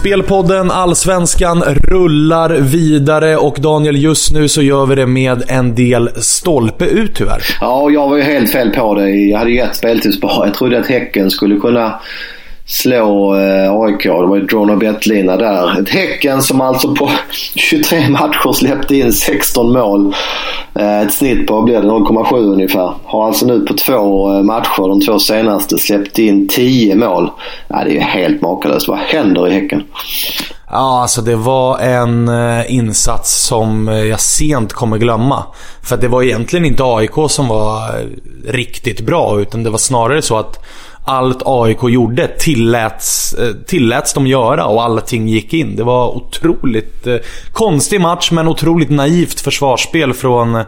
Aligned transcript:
Spelpodden 0.00 0.70
Allsvenskan 0.70 1.62
rullar 1.62 2.50
vidare 2.50 3.36
och 3.36 3.56
Daniel, 3.60 3.96
just 3.96 4.32
nu 4.32 4.48
så 4.48 4.62
gör 4.62 4.86
vi 4.86 4.94
det 4.94 5.06
med 5.06 5.42
en 5.48 5.74
del 5.74 6.10
stolpe 6.16 6.84
ut 6.84 7.14
tyvärr. 7.14 7.42
Ja, 7.60 7.90
jag 7.90 8.08
var 8.08 8.16
ju 8.16 8.22
helt 8.22 8.52
fel 8.52 8.70
på 8.70 8.94
det. 8.94 9.10
Jag 9.10 9.38
hade 9.38 9.50
ju 9.50 9.60
ett 9.60 9.76
speltips 9.76 10.20
bara. 10.20 10.46
Jag 10.46 10.54
trodde 10.54 10.78
att 10.78 10.86
Häcken 10.86 11.30
skulle 11.30 11.56
kunna 11.56 12.00
slå 12.66 13.36
eh, 13.36 13.72
AIK. 13.72 14.02
Det 14.02 14.10
var 14.10 14.36
ju 14.36 14.42
draw 14.42 14.72
och 14.72 14.78
bettlina 14.78 15.36
där. 15.36 15.80
Ett 15.80 15.88
Häcken 15.88 16.42
som 16.42 16.60
alltså 16.60 16.94
på 16.94 17.10
23 17.54 18.08
matcher 18.08 18.52
släppte 18.52 18.96
in 18.96 19.12
16 19.12 19.72
mål. 19.72 20.14
Eh, 20.74 21.00
ett 21.00 21.14
snitt 21.14 21.46
på, 21.46 21.62
blir 21.62 21.80
det, 21.80 21.88
0,7 21.88 22.36
ungefär. 22.36 22.94
Har 23.04 23.26
alltså 23.26 23.46
nu 23.46 23.60
på 23.60 23.74
två 23.74 24.34
eh, 24.34 24.42
matcher, 24.42 24.88
de 24.88 25.00
två 25.00 25.18
senaste, 25.18 25.78
släppt 25.78 26.18
in 26.18 26.48
10 26.48 26.94
mål. 26.94 27.30
Ja, 27.68 27.84
det 27.84 27.90
är 27.90 27.94
ju 27.94 28.00
helt 28.00 28.42
makalöst. 28.42 28.88
Vad 28.88 28.98
händer 28.98 29.48
i 29.48 29.52
Häcken? 29.52 29.82
Ja, 30.70 31.02
alltså 31.02 31.22
det 31.22 31.36
var 31.36 31.78
en 31.78 32.28
eh, 32.28 32.74
insats 32.74 33.46
som 33.46 33.88
jag 33.88 34.20
sent 34.20 34.72
kommer 34.72 34.98
glömma. 34.98 35.44
För 35.82 35.96
det 35.96 36.08
var 36.08 36.22
egentligen 36.22 36.64
inte 36.64 36.84
AIK 36.84 37.14
som 37.28 37.48
var 37.48 37.80
riktigt 38.46 39.00
bra, 39.00 39.40
utan 39.40 39.62
det 39.62 39.70
var 39.70 39.78
snarare 39.78 40.22
så 40.22 40.36
att 40.36 40.64
allt 41.08 41.42
AIK 41.44 41.78
gjorde 41.82 42.28
tilläts, 42.28 43.34
eh, 43.34 43.54
tilläts 43.66 44.12
de 44.12 44.26
göra 44.26 44.66
och 44.66 44.82
allting 44.82 45.28
gick 45.28 45.54
in. 45.54 45.76
Det 45.76 45.82
var 45.82 46.16
otroligt 46.16 47.06
eh, 47.06 47.16
konstig 47.52 48.00
match 48.00 48.30
men 48.30 48.48
otroligt 48.48 48.90
naivt 48.90 49.40
försvarsspel 49.40 50.12
från, 50.12 50.64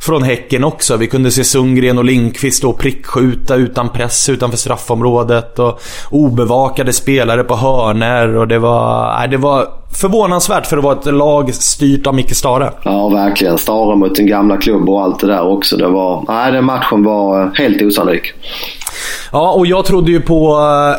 från 0.00 0.22
Häcken 0.22 0.64
också. 0.64 0.96
Vi 0.96 1.06
kunde 1.06 1.30
se 1.30 1.44
Sundgren 1.44 1.98
och 1.98 2.04
Lindqvist 2.04 2.58
stå 2.58 2.70
och 2.70 2.78
prickskjuta 2.78 3.54
utan 3.54 3.88
press 3.88 4.28
utanför 4.28 4.58
straffområdet 4.58 5.58
och 5.58 5.80
obevakade 6.10 6.92
spelare 6.92 7.44
på 7.44 7.56
hörner 7.56 8.36
och 8.36 8.48
det 8.48 8.58
var, 8.58 9.14
nej, 9.18 9.28
det 9.28 9.36
var 9.36 9.68
förvånansvärt 10.00 10.66
för 10.66 10.76
att 10.76 10.84
vara 10.84 10.98
ett 10.98 11.14
lag 11.14 11.54
styrt 11.54 12.06
av 12.06 12.14
Micke 12.14 12.34
Stare. 12.34 12.72
Ja, 12.82 13.08
verkligen. 13.08 13.58
Stare 13.58 13.96
mot 13.96 14.14
den 14.14 14.26
gamla 14.26 14.56
klubb 14.56 14.88
och 14.88 15.02
allt 15.02 15.20
det 15.20 15.26
där 15.26 15.46
också. 15.46 15.76
Det 15.76 15.88
var, 15.88 16.24
nej, 16.28 16.52
den 16.52 16.64
matchen 16.64 17.04
var 17.04 17.52
helt 17.54 17.82
osannolik. 17.82 18.32
Ja, 19.34 19.52
och 19.52 19.66
jag 19.66 19.84
trodde 19.84 20.10
ju 20.10 20.20
på 20.20 20.50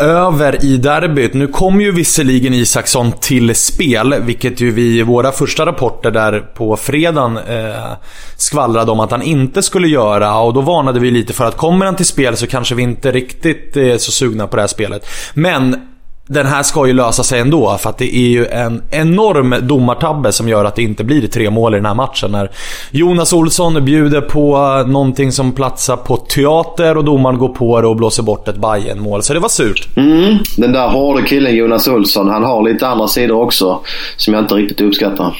eh, 0.01 0.07
över 0.07 0.65
i 0.65 0.77
derbyt. 0.77 1.33
Nu 1.33 1.47
kom 1.47 1.81
ju 1.81 1.91
visserligen 1.91 2.53
Isaksson 2.53 3.11
till 3.11 3.55
spel, 3.55 4.15
vilket 4.21 4.61
ju 4.61 4.71
vi 4.71 4.99
i 4.99 5.03
våra 5.03 5.31
första 5.31 5.65
rapporter 5.65 6.11
där 6.11 6.39
på 6.39 6.77
fredagen 6.77 7.37
eh, 7.37 7.91
skvallrade 8.37 8.91
om 8.91 8.99
att 8.99 9.11
han 9.11 9.21
inte 9.21 9.61
skulle 9.61 9.87
göra. 9.87 10.39
Och 10.39 10.53
då 10.53 10.61
varnade 10.61 10.99
vi 10.99 11.11
lite 11.11 11.33
för 11.33 11.45
att 11.45 11.57
kommer 11.57 11.85
han 11.85 11.95
till 11.95 12.05
spel 12.05 12.37
så 12.37 12.47
kanske 12.47 12.75
vi 12.75 12.83
inte 12.83 13.11
riktigt 13.11 13.77
är 13.77 13.97
så 13.97 14.11
sugna 14.11 14.47
på 14.47 14.55
det 14.55 14.61
här 14.61 14.67
spelet. 14.67 15.07
Men 15.33 15.94
den 16.27 16.45
här 16.45 16.63
ska 16.63 16.87
ju 16.87 16.93
lösa 16.93 17.23
sig 17.23 17.39
ändå, 17.39 17.77
för 17.77 17.89
att 17.89 17.97
det 17.97 18.15
är 18.15 18.27
ju 18.27 18.45
en 18.45 18.83
enorm 18.91 19.55
domartabbe 19.61 20.31
som 20.31 20.49
gör 20.49 20.65
att 20.65 20.75
det 20.75 20.83
inte 20.83 21.03
blir 21.03 21.27
tre 21.27 21.49
mål 21.49 21.73
i 21.73 21.77
den 21.77 21.85
här 21.85 21.93
matchen. 21.93 22.31
När 22.31 22.51
Jonas 22.91 23.33
Olsson 23.33 23.85
bjuder 23.85 24.21
på 24.21 24.57
någonting 24.87 25.31
som 25.31 25.51
platsar 25.51 25.97
på 25.97 26.17
teater 26.17 26.97
och 26.97 27.03
domaren 27.03 27.37
går 27.37 27.49
på 27.49 27.81
det 27.81 27.87
och 27.87 27.95
blåser 27.95 28.23
bort 28.23 28.47
ett 28.47 28.57
bayern 28.57 28.99
mål 28.99 29.23
Så 29.23 29.33
det 29.33 29.39
var 29.39 29.49
surt. 29.49 29.87
Mm, 29.97 30.37
den 30.57 30.71
där 30.71 30.87
hårde 30.87 31.21
killen 31.21 31.55
Jonas 31.55 31.87
Olsson, 31.87 32.29
han 32.29 32.43
har 32.43 32.63
lite 32.63 32.87
andra 32.87 33.07
sidor 33.07 33.41
också 33.41 33.79
som 34.17 34.33
jag 34.33 34.43
inte 34.43 34.55
riktigt 34.55 34.81
uppskattar. 34.81 35.33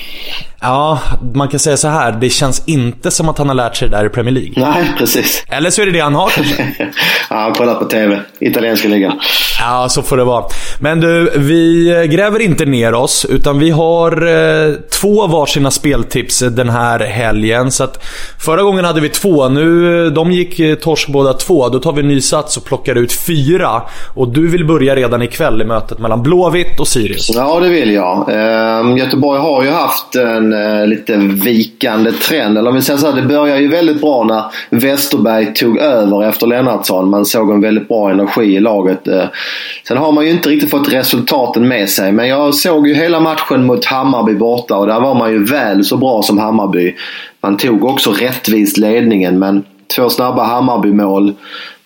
Ja, 0.61 0.99
man 1.33 1.47
kan 1.47 1.59
säga 1.59 1.77
så 1.77 1.87
här. 1.87 2.11
Det 2.11 2.29
känns 2.29 2.63
inte 2.65 3.11
som 3.11 3.29
att 3.29 3.37
han 3.37 3.47
har 3.47 3.55
lärt 3.55 3.75
sig 3.75 3.89
det 3.89 3.97
där 3.97 4.05
i 4.05 4.09
Premier 4.09 4.33
League. 4.33 4.53
Nej, 4.55 4.93
precis. 4.97 5.45
Eller 5.49 5.69
så 5.69 5.81
är 5.81 5.85
det 5.85 5.91
det 5.91 5.99
han 5.99 6.16
har 6.16 6.31
Ja, 7.29 7.35
han 7.35 7.53
kollat 7.53 7.79
på 7.79 7.85
TV. 7.85 8.19
Italienska 8.39 8.88
ligan. 8.88 9.19
Ja, 9.59 9.89
så 9.89 10.01
får 10.01 10.17
det 10.17 10.23
vara. 10.23 10.45
Men 10.79 10.99
du, 10.99 11.31
vi 11.35 12.07
gräver 12.11 12.39
inte 12.39 12.65
ner 12.65 12.94
oss. 12.94 13.25
Utan 13.29 13.59
vi 13.59 13.69
har 13.69 14.27
eh, 14.27 14.73
två 15.01 15.27
varsina 15.27 15.71
speltips 15.71 16.39
den 16.39 16.69
här 16.69 16.99
helgen. 16.99 17.71
Så 17.71 17.83
att 17.83 18.03
förra 18.39 18.63
gången 18.63 18.85
hade 18.85 19.01
vi 19.01 19.09
två. 19.09 19.49
Nu, 19.49 20.09
de 20.09 20.31
gick 20.31 20.59
eh, 20.59 20.75
torsk 20.75 21.07
båda 21.07 21.33
två. 21.33 21.69
Då 21.69 21.79
tar 21.79 21.94
vi 21.94 22.01
en 22.01 22.07
ny 22.07 22.21
sats 22.21 22.57
och 22.57 22.65
plockar 22.65 22.95
ut 22.95 23.13
fyra. 23.13 23.81
Och 24.13 24.27
du 24.27 24.47
vill 24.47 24.65
börja 24.65 24.95
redan 24.95 25.21
ikväll 25.21 25.61
i 25.61 25.65
mötet 25.65 25.99
mellan 25.99 26.23
Blåvitt 26.23 26.79
och 26.79 26.88
Sirius. 26.88 27.29
Ja, 27.35 27.59
det 27.59 27.69
vill 27.69 27.94
jag. 27.94 28.29
Eh, 28.29 28.97
Göteborg 28.97 29.39
har 29.39 29.63
ju 29.63 29.69
haft 29.71 30.15
en 30.15 30.44
eh, 30.53 30.88
lite 30.88 31.17
vikande 31.17 32.11
trend. 32.11 32.57
Eller 32.57 32.69
om 32.69 32.75
vi 32.75 32.81
säger 32.81 33.00
så 33.00 33.11
här, 33.11 33.22
det 33.22 33.28
började 33.28 33.61
ju 33.61 33.67
väldigt 33.67 34.01
bra 34.01 34.23
när 34.23 34.44
Westerberg 34.69 35.53
tog 35.53 35.78
över 35.78 36.29
efter 36.29 36.47
Lennartsson. 36.47 37.09
Man 37.09 37.25
såg 37.25 37.51
en 37.51 37.61
väldigt 37.61 37.88
bra 37.88 38.09
energi 38.09 38.56
i 38.56 38.59
laget. 38.59 39.07
Eh, 39.07 39.25
sen 39.88 39.97
har 39.97 40.11
man 40.11 40.25
ju 40.25 40.31
inte 40.31 40.50
riktigt 40.50 40.69
fått 40.69 40.94
resultaten 40.94 41.67
med 41.67 41.89
sig. 41.89 42.11
Men 42.11 42.28
jag 42.28 42.56
såg 42.56 42.88
ju 42.88 42.94
hela 42.94 43.19
matchen 43.19 43.66
mot 43.66 43.85
Hammarby 43.85 44.33
borta 44.33 44.78
och 44.78 44.88
där 44.88 45.00
var 45.00 45.16
man 45.16 45.31
ju 45.31 45.44
väl 45.44 45.85
så 45.85 45.97
bra 45.97 46.22
som 46.22 46.38
Hammarby. 46.38 46.95
Man 47.41 47.57
tog 47.57 47.83
också 47.83 48.12
rättvist 48.12 48.77
ledningen 48.77 49.39
men 49.39 49.63
två 49.95 50.09
snabba 50.09 50.44
Hammarby-mål 50.44 51.33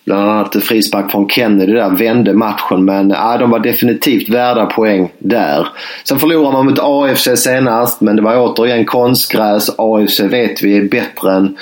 Bland 0.04 0.30
annat 0.30 0.64
frispark 0.64 1.10
från 1.10 1.28
Kennedy 1.28 1.72
där 1.72 1.90
vände 1.90 2.32
matchen 2.32 2.84
men 2.84 3.10
ja, 3.10 3.36
de 3.38 3.50
var 3.50 3.58
definitivt 3.58 4.28
värda 4.28 4.66
poäng 4.66 5.12
där. 5.18 5.68
Sen 6.04 6.18
förlorade 6.18 6.52
man 6.52 6.66
mot 6.66 6.78
AFC 6.82 7.28
senast 7.36 8.00
men 8.00 8.16
det 8.16 8.22
var 8.22 8.36
återigen 8.36 8.84
konstgräs. 8.84 9.70
AFC 9.78 10.20
vet 10.20 10.62
vi 10.62 10.76
är 10.76 10.88
bättre 10.88 11.32
än 11.32 11.56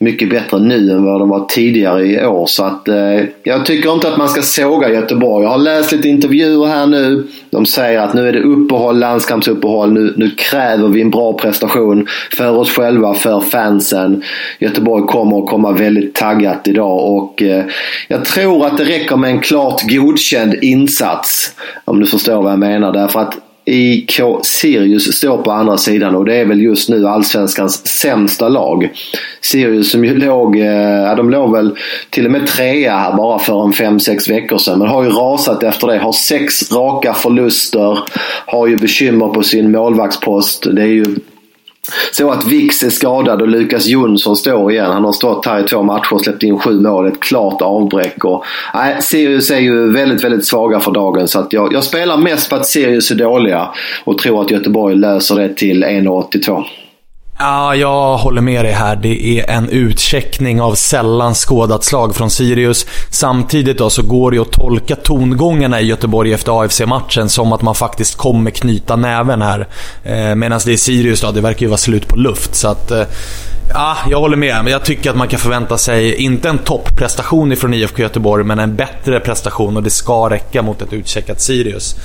mycket 0.00 0.30
bättre 0.30 0.58
nu 0.58 0.90
än 0.90 1.04
vad 1.04 1.20
de 1.20 1.28
var 1.28 1.46
tidigare 1.48 2.06
i 2.06 2.26
år. 2.26 2.46
Så 2.46 2.64
att, 2.64 2.88
eh, 2.88 3.20
jag 3.42 3.66
tycker 3.66 3.92
inte 3.92 4.08
att 4.08 4.18
man 4.18 4.28
ska 4.28 4.42
såga 4.42 4.90
Göteborg. 4.90 5.44
Jag 5.44 5.50
har 5.50 5.58
läst 5.58 5.92
lite 5.92 6.08
intervjuer 6.08 6.66
här 6.66 6.86
nu. 6.86 7.26
De 7.50 7.66
säger 7.66 8.00
att 8.00 8.14
nu 8.14 8.28
är 8.28 8.32
det 8.32 8.42
uppehåll, 8.42 8.98
landskampsuppehåll. 8.98 9.92
Nu, 9.92 10.14
nu 10.16 10.30
kräver 10.30 10.88
vi 10.88 11.00
en 11.00 11.10
bra 11.10 11.32
prestation 11.32 12.06
för 12.36 12.56
oss 12.56 12.70
själva, 12.70 13.14
för 13.14 13.40
fansen. 13.40 14.22
Göteborg 14.58 15.06
kommer 15.06 15.38
att 15.38 15.50
komma 15.50 15.72
väldigt 15.72 16.14
taggat 16.14 16.68
idag 16.68 17.16
och 17.16 17.42
eh, 17.42 17.64
jag 18.08 18.24
tror 18.24 18.66
att 18.66 18.76
det 18.76 18.84
räcker 18.84 19.16
med 19.16 19.30
en 19.30 19.40
klart 19.40 19.82
godkänd 19.82 20.54
insats. 20.62 21.52
Om 21.84 22.00
du 22.00 22.06
förstår 22.06 22.42
vad 22.42 22.52
jag 22.52 22.58
menar. 22.58 22.92
Därför 22.92 23.20
att 23.20 23.38
IK 23.70 24.20
Sirius 24.42 25.16
står 25.16 25.38
på 25.38 25.50
andra 25.50 25.76
sidan 25.76 26.14
och 26.14 26.24
det 26.24 26.34
är 26.34 26.44
väl 26.44 26.60
just 26.60 26.88
nu 26.88 27.06
allsvenskans 27.06 27.86
sämsta 27.86 28.48
lag. 28.48 28.88
Sirius 29.40 29.90
som 29.90 30.04
ju 30.04 30.16
låg, 30.18 30.56
eh, 30.56 30.66
ja 30.66 31.14
de 31.14 31.30
låg 31.30 31.52
väl 31.52 31.76
till 32.10 32.26
och 32.26 32.32
med 32.32 32.46
trea 32.46 32.96
här 32.96 33.16
bara 33.16 33.38
för 33.38 33.64
en 33.64 33.72
fem 33.72 34.00
sex 34.00 34.30
veckor 34.30 34.58
sedan. 34.58 34.78
Men 34.78 34.88
har 34.88 35.04
ju 35.04 35.10
rasat 35.10 35.62
efter 35.62 35.86
det. 35.86 35.98
Har 35.98 36.12
sex 36.12 36.72
raka 36.72 37.14
förluster. 37.14 37.98
Har 38.46 38.66
ju 38.66 38.76
bekymmer 38.76 39.28
på 39.28 39.42
sin 39.42 39.72
målvaktspost. 39.72 40.66
Det 40.72 40.82
är 40.82 40.86
ju 40.86 41.04
så 42.12 42.30
att 42.30 42.46
Vix 42.46 42.82
är 42.82 42.90
skadad 42.90 43.42
och 43.42 43.48
Lukas 43.48 43.86
Jonsson 43.86 44.36
står 44.36 44.72
igen. 44.72 44.90
Han 44.90 45.04
har 45.04 45.12
stått 45.12 45.46
här 45.46 45.60
i 45.60 45.62
två 45.62 45.82
matcher 45.82 46.12
och 46.12 46.20
släppt 46.20 46.42
in 46.42 46.58
sju 46.58 46.80
mål. 46.80 47.08
Ett 47.08 47.20
klart 47.20 47.62
avbräck. 47.62 48.24
Och, 48.24 48.44
nej, 48.74 48.96
Sirius 49.02 49.50
är 49.50 49.60
ju 49.60 49.92
väldigt, 49.92 50.24
väldigt 50.24 50.46
svaga 50.46 50.80
för 50.80 50.92
dagen. 50.92 51.28
Så 51.28 51.38
att 51.38 51.52
jag, 51.52 51.72
jag 51.72 51.84
spelar 51.84 52.16
mest 52.16 52.50
på 52.50 52.56
att 52.56 52.66
Sirius 52.66 53.10
är 53.10 53.14
dåliga 53.14 53.68
och 54.04 54.18
tror 54.18 54.42
att 54.42 54.50
Göteborg 54.50 54.96
löser 54.96 55.36
det 55.36 55.54
till 55.54 55.84
1,82. 55.84 56.64
Ja, 57.40 57.74
jag 57.74 58.16
håller 58.16 58.40
med 58.40 58.64
dig 58.64 58.72
här. 58.72 58.96
Det 58.96 59.40
är 59.40 59.50
en 59.50 59.68
utcheckning 59.68 60.60
av 60.60 60.74
sällan 60.74 61.34
skådat 61.34 61.84
slag 61.84 62.14
från 62.16 62.30
Sirius. 62.30 62.86
Samtidigt 63.10 63.78
då 63.78 63.90
så 63.90 64.02
går 64.02 64.30
det 64.30 64.38
att 64.38 64.52
tolka 64.52 64.96
tongångarna 64.96 65.80
i 65.80 65.86
Göteborg 65.86 66.32
efter 66.32 66.62
AFC-matchen 66.62 67.28
som 67.28 67.52
att 67.52 67.62
man 67.62 67.74
faktiskt 67.74 68.16
kommer 68.16 68.50
knyta 68.50 68.96
näven 68.96 69.42
här. 69.42 69.68
Eh, 70.04 70.34
Medan 70.34 70.60
det 70.64 70.72
är 70.72 70.76
Sirius 70.76 71.20
då, 71.20 71.30
det 71.30 71.40
verkar 71.40 71.60
ju 71.60 71.66
vara 71.66 71.78
slut 71.78 72.08
på 72.08 72.16
luft. 72.16 72.54
Så 72.54 72.68
att... 72.68 72.90
Eh, 72.90 73.02
Ja, 73.74 73.96
jag 74.10 74.20
håller 74.20 74.36
med. 74.36 74.64
Men 74.64 74.72
jag 74.72 74.84
tycker 74.84 75.10
att 75.10 75.16
man 75.16 75.28
kan 75.28 75.38
förvänta 75.38 75.78
sig, 75.78 76.14
inte 76.14 76.48
en 76.48 76.58
topprestation 76.58 77.52
ifrån 77.52 77.74
IFK 77.74 78.02
Göteborg, 78.02 78.44
men 78.44 78.58
en 78.58 78.76
bättre 78.76 79.20
prestation 79.20 79.76
och 79.76 79.82
det 79.82 79.90
ska 79.90 80.30
räcka 80.30 80.62
mot 80.62 80.82
ett 80.82 80.92
utcheckat 80.92 81.40
Sirius. 81.40 81.96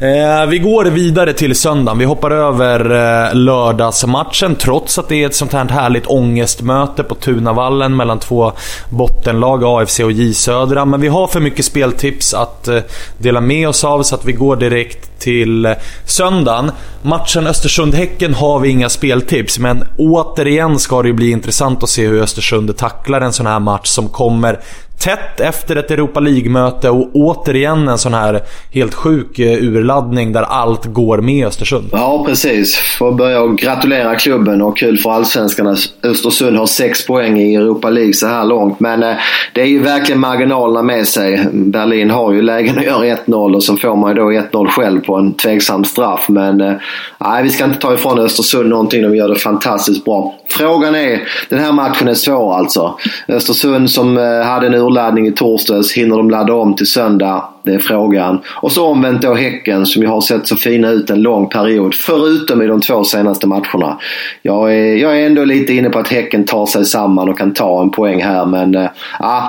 Eh, 0.00 0.46
vi 0.46 0.58
går 0.58 0.84
vidare 0.84 1.32
till 1.32 1.54
söndagen. 1.54 1.98
Vi 1.98 2.04
hoppar 2.04 2.30
över 2.30 2.80
eh, 2.80 3.34
lördagsmatchen 3.34 4.56
trots 4.56 4.98
att 4.98 5.08
det 5.08 5.22
är 5.22 5.26
ett 5.26 5.34
sånt 5.34 5.52
här 5.52 5.68
härligt 5.68 6.06
ångestmöte 6.06 7.02
på 7.02 7.14
Tunavallen 7.14 7.96
mellan 7.96 8.18
två 8.18 8.52
bottenlag, 8.88 9.64
AFC 9.64 10.00
och 10.00 10.12
J 10.12 10.34
Södra. 10.34 10.84
Men 10.84 11.00
vi 11.00 11.08
har 11.08 11.26
för 11.26 11.40
mycket 11.40 11.64
speltips 11.64 12.34
att 12.34 12.68
eh, 12.68 12.78
dela 13.18 13.40
med 13.40 13.68
oss 13.68 13.84
av 13.84 14.02
så 14.02 14.14
att 14.14 14.24
vi 14.24 14.32
går 14.32 14.56
direkt 14.56 15.18
till 15.18 15.66
eh, 15.66 15.72
söndagen. 16.04 16.70
Matchen 17.02 17.46
Östersund-Häcken 17.46 18.34
har 18.34 18.58
vi 18.58 18.68
inga 18.68 18.88
speltips, 18.88 19.58
men 19.58 19.84
återigen 19.98 20.78
ska 20.78 21.02
det 21.02 21.08
ju 21.08 21.14
bli 21.14 21.30
intressant 21.30 21.82
att 21.82 21.88
se 21.88 22.06
hur 22.06 22.22
Östersund 22.22 22.76
tacklar 22.76 23.20
en 23.20 23.32
sån 23.32 23.46
här 23.46 23.60
match 23.60 23.86
som 23.86 24.08
kommer 24.08 24.60
tätt 25.00 25.40
efter 25.40 25.76
ett 25.76 25.90
Europa 25.90 26.20
League-möte 26.20 26.90
och 26.90 27.10
återigen 27.14 27.88
en 27.88 27.98
sån 27.98 28.14
här 28.14 28.40
helt 28.72 28.94
sjuk 28.94 29.38
eh, 29.38 29.64
urladdning 29.64 30.32
där 30.32 30.42
allt 30.42 30.84
går 30.84 31.18
med 31.18 31.46
Östersund. 31.46 31.88
Ja, 31.92 32.24
precis. 32.26 32.76
Får 32.76 33.12
börja 33.12 33.40
och 33.40 33.58
gratulera 33.58 34.14
klubben 34.14 34.62
och 34.62 34.78
kul 34.78 34.98
för 34.98 35.10
allsvenskarna. 35.10 35.76
Östersund 36.02 36.56
har 36.56 36.66
sex 36.66 37.06
poäng 37.06 37.40
i 37.40 37.54
Europa 37.54 37.90
League 37.90 38.12
så 38.12 38.26
här 38.26 38.44
långt. 38.44 38.80
Men 38.80 39.02
eh, 39.02 39.16
det 39.52 39.60
är 39.60 39.66
ju 39.66 39.78
verkligen 39.78 40.20
marginalerna 40.20 40.82
med 40.82 41.08
sig. 41.08 41.46
Berlin 41.52 42.10
har 42.10 42.32
ju 42.32 42.42
lägen 42.42 42.78
att 42.78 42.84
göra 42.84 43.04
1-0 43.04 43.54
och 43.54 43.64
så 43.64 43.76
får 43.76 43.96
man 43.96 44.10
ju 44.10 44.22
då 44.22 44.30
1-0 44.30 44.66
själv 44.66 45.00
på 45.00 45.16
en 45.16 45.32
tveksam 45.34 45.84
straff. 45.84 46.26
Men 46.28 46.60
eh, 46.60 46.72
nej, 47.18 47.42
vi 47.42 47.50
ska 47.50 47.64
inte 47.64 47.78
ta 47.78 47.94
ifrån 47.94 48.18
Östersund 48.18 48.68
någonting. 48.68 49.02
De 49.02 49.16
gör 49.16 49.28
det 49.28 49.36
fantastiskt 49.36 50.04
bra. 50.04 50.39
Frågan 50.50 50.94
är, 50.94 51.28
den 51.48 51.58
här 51.58 51.72
matchen 51.72 52.08
är 52.08 52.14
svår 52.14 52.54
alltså. 52.54 52.98
Östersund 53.28 53.90
som 53.90 54.18
eh, 54.18 54.46
hade 54.46 54.66
en 54.66 54.74
urladdning 54.74 55.26
i 55.26 55.32
torsdags, 55.32 55.92
hinner 55.92 56.16
de 56.16 56.30
ladda 56.30 56.54
om 56.54 56.76
till 56.76 56.86
söndag? 56.86 57.44
Det 57.62 57.74
är 57.74 57.78
frågan. 57.78 58.40
Och 58.46 58.72
så 58.72 58.86
omvänt 58.86 59.22
då 59.22 59.34
Häcken 59.34 59.86
som 59.86 60.02
ju 60.02 60.08
har 60.08 60.20
sett 60.20 60.46
så 60.46 60.56
fina 60.56 60.90
ut 60.90 61.10
en 61.10 61.22
lång 61.22 61.48
period. 61.48 61.94
Förutom 61.94 62.62
i 62.62 62.66
de 62.66 62.80
två 62.80 63.04
senaste 63.04 63.46
matcherna. 63.46 63.98
Jag 64.42 64.72
är, 64.74 64.96
jag 64.96 65.20
är 65.20 65.26
ändå 65.26 65.44
lite 65.44 65.72
inne 65.72 65.90
på 65.90 65.98
att 65.98 66.08
Häcken 66.08 66.44
tar 66.44 66.66
sig 66.66 66.84
samman 66.84 67.28
och 67.28 67.38
kan 67.38 67.54
ta 67.54 67.82
en 67.82 67.90
poäng 67.90 68.22
här. 68.22 68.46
Men 68.46 68.74
äh, 68.74 68.90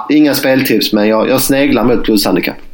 inga 0.09 0.33
speltips 0.33 0.93
men 0.93 1.07
jag, 1.07 1.29
jag 1.29 1.41
sneglar 1.41 1.83
mot 1.83 2.03
plushandikapp. 2.03 2.70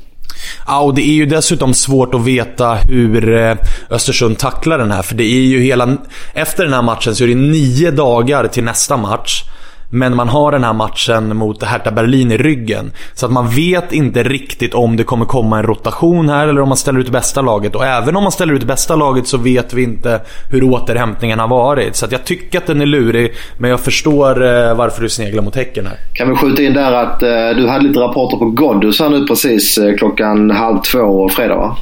Ja, 0.67 0.79
och 0.79 0.93
det 0.93 1.01
är 1.01 1.13
ju 1.13 1.25
dessutom 1.25 1.73
svårt 1.73 2.13
att 2.13 2.25
veta 2.25 2.75
hur 2.75 3.37
eh, 3.37 3.55
Östersund 3.89 4.37
tacklar 4.37 4.77
den 4.77 4.91
här. 4.91 5.01
För 5.01 5.15
det 5.15 5.23
är 5.23 5.41
ju 5.41 5.59
hela... 5.59 5.97
Efter 6.33 6.63
den 6.63 6.73
här 6.73 6.81
matchen 6.81 7.15
så 7.15 7.23
är 7.23 7.27
det 7.27 7.35
nio 7.35 7.91
dagar 7.91 8.47
till 8.47 8.63
nästa 8.63 8.97
match. 8.97 9.43
Men 9.89 10.15
man 10.15 10.29
har 10.29 10.51
den 10.51 10.63
här 10.63 10.73
matchen 10.73 11.37
mot 11.37 11.63
Hertha 11.63 11.91
Berlin 11.91 12.31
i 12.31 12.37
ryggen. 12.37 12.91
Så 13.13 13.25
att 13.25 13.31
man 13.31 13.49
vet 13.49 13.93
inte 13.93 14.23
riktigt 14.23 14.73
om 14.73 14.95
det 14.95 15.03
kommer 15.03 15.25
komma 15.25 15.57
en 15.57 15.63
rotation 15.63 16.29
här 16.29 16.47
eller 16.47 16.61
om 16.61 16.69
man 16.69 16.77
ställer 16.77 16.99
ut 16.99 17.09
bästa 17.09 17.41
laget. 17.41 17.75
Och 17.75 17.85
även 17.85 18.15
om 18.15 18.23
man 18.23 18.31
ställer 18.31 18.53
ut 18.53 18.63
bästa 18.63 18.95
laget 18.95 19.27
så 19.27 19.37
vet 19.37 19.73
vi 19.73 19.83
inte 19.83 20.21
hur 20.51 20.63
återhämtningen 20.63 21.39
har 21.39 21.47
varit. 21.47 21.95
Så 21.95 22.05
att 22.05 22.11
jag 22.11 22.23
tycker 22.23 22.57
att 22.57 22.67
den 22.67 22.81
är 22.81 22.85
lurig, 22.85 23.33
men 23.57 23.69
jag 23.69 23.79
förstår 23.79 24.45
eh, 24.45 24.75
varför 24.75 25.01
du 25.01 25.09
sneglar 25.09 25.43
mot 25.43 25.55
Häcken 25.55 25.87
här. 25.87 25.97
Kan 26.13 26.29
vi 26.29 26.35
skjuta 26.35 26.61
in 26.61 26.73
där 26.73 26.91
att 26.91 27.23
eh, 27.23 27.29
du 27.29 27.67
hade 27.67 27.87
lite 27.87 27.99
rapporter 27.99 28.37
på 28.37 28.45
Ghoddos 28.45 28.99
här 28.99 29.09
nu 29.09 29.25
precis 29.27 29.77
eh, 29.77 29.95
klockan 29.95 30.51
halv 30.51 30.77
två 30.81 31.29
fredag 31.29 31.55
va? 31.55 31.77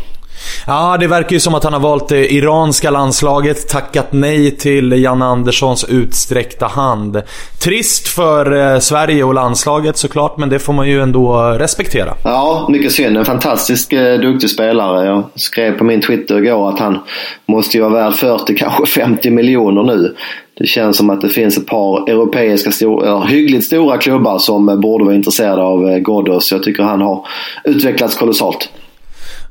Ja, 0.68 0.98
det 1.00 1.08
verkar 1.08 1.32
ju 1.32 1.40
som 1.40 1.56
att 1.56 1.64
han 1.64 1.74
har 1.74 1.80
valt 1.80 2.08
det 2.08 2.34
iranska 2.34 2.92
landslaget, 2.92 3.70
tackat 3.70 4.08
nej 4.12 4.52
till 4.52 4.92
Janne 4.92 5.26
Anderssons 5.26 5.86
utsträckta 5.90 6.66
hand. 6.66 7.22
Trist 7.64 8.08
för 8.08 8.74
eh, 8.74 8.80
Sverige 8.80 9.24
och 9.24 9.34
landslaget 9.34 9.98
såklart, 9.98 10.38
men 10.38 10.50
det 10.50 10.60
får 10.60 10.74
man 10.74 10.90
ju 10.90 11.02
ändå 11.02 11.42
respektera. 11.60 12.14
Ja, 12.24 12.68
mycket 12.70 12.92
synd. 12.92 13.18
En 13.18 13.26
fantastisk 13.26 13.94
eh, 13.94 14.20
duktig 14.20 14.50
spelare. 14.50 15.06
Jag 15.06 15.24
skrev 15.36 15.78
på 15.78 15.84
min 15.84 16.02
Twitter 16.02 16.38
igår 16.38 16.70
att 16.70 16.80
han 16.80 17.00
måste 17.46 17.78
ju 17.78 17.84
vara 17.84 17.94
värd 17.94 18.14
40, 18.14 18.56
kanske 18.58 18.86
50 18.86 19.30
miljoner 19.30 19.84
nu. 19.84 20.16
Det 20.58 20.66
känns 20.66 20.98
som 20.98 21.10
att 21.10 21.22
det 21.22 21.30
finns 21.30 21.58
ett 21.58 21.68
par 21.68 22.10
europeiska, 22.10 22.72
stor, 22.72 23.26
hyggligt 23.26 23.66
stora 23.66 23.98
klubbar 23.98 24.40
som 24.40 24.82
borde 24.82 25.06
vara 25.06 25.16
intresserade 25.16 25.62
av 25.62 25.90
eh, 25.90 25.98
Ghoddos. 25.98 26.52
Jag 26.52 26.64
tycker 26.64 26.84
han 26.84 27.02
har 27.02 27.28
utvecklats 27.64 28.16
kolossalt. 28.16 28.70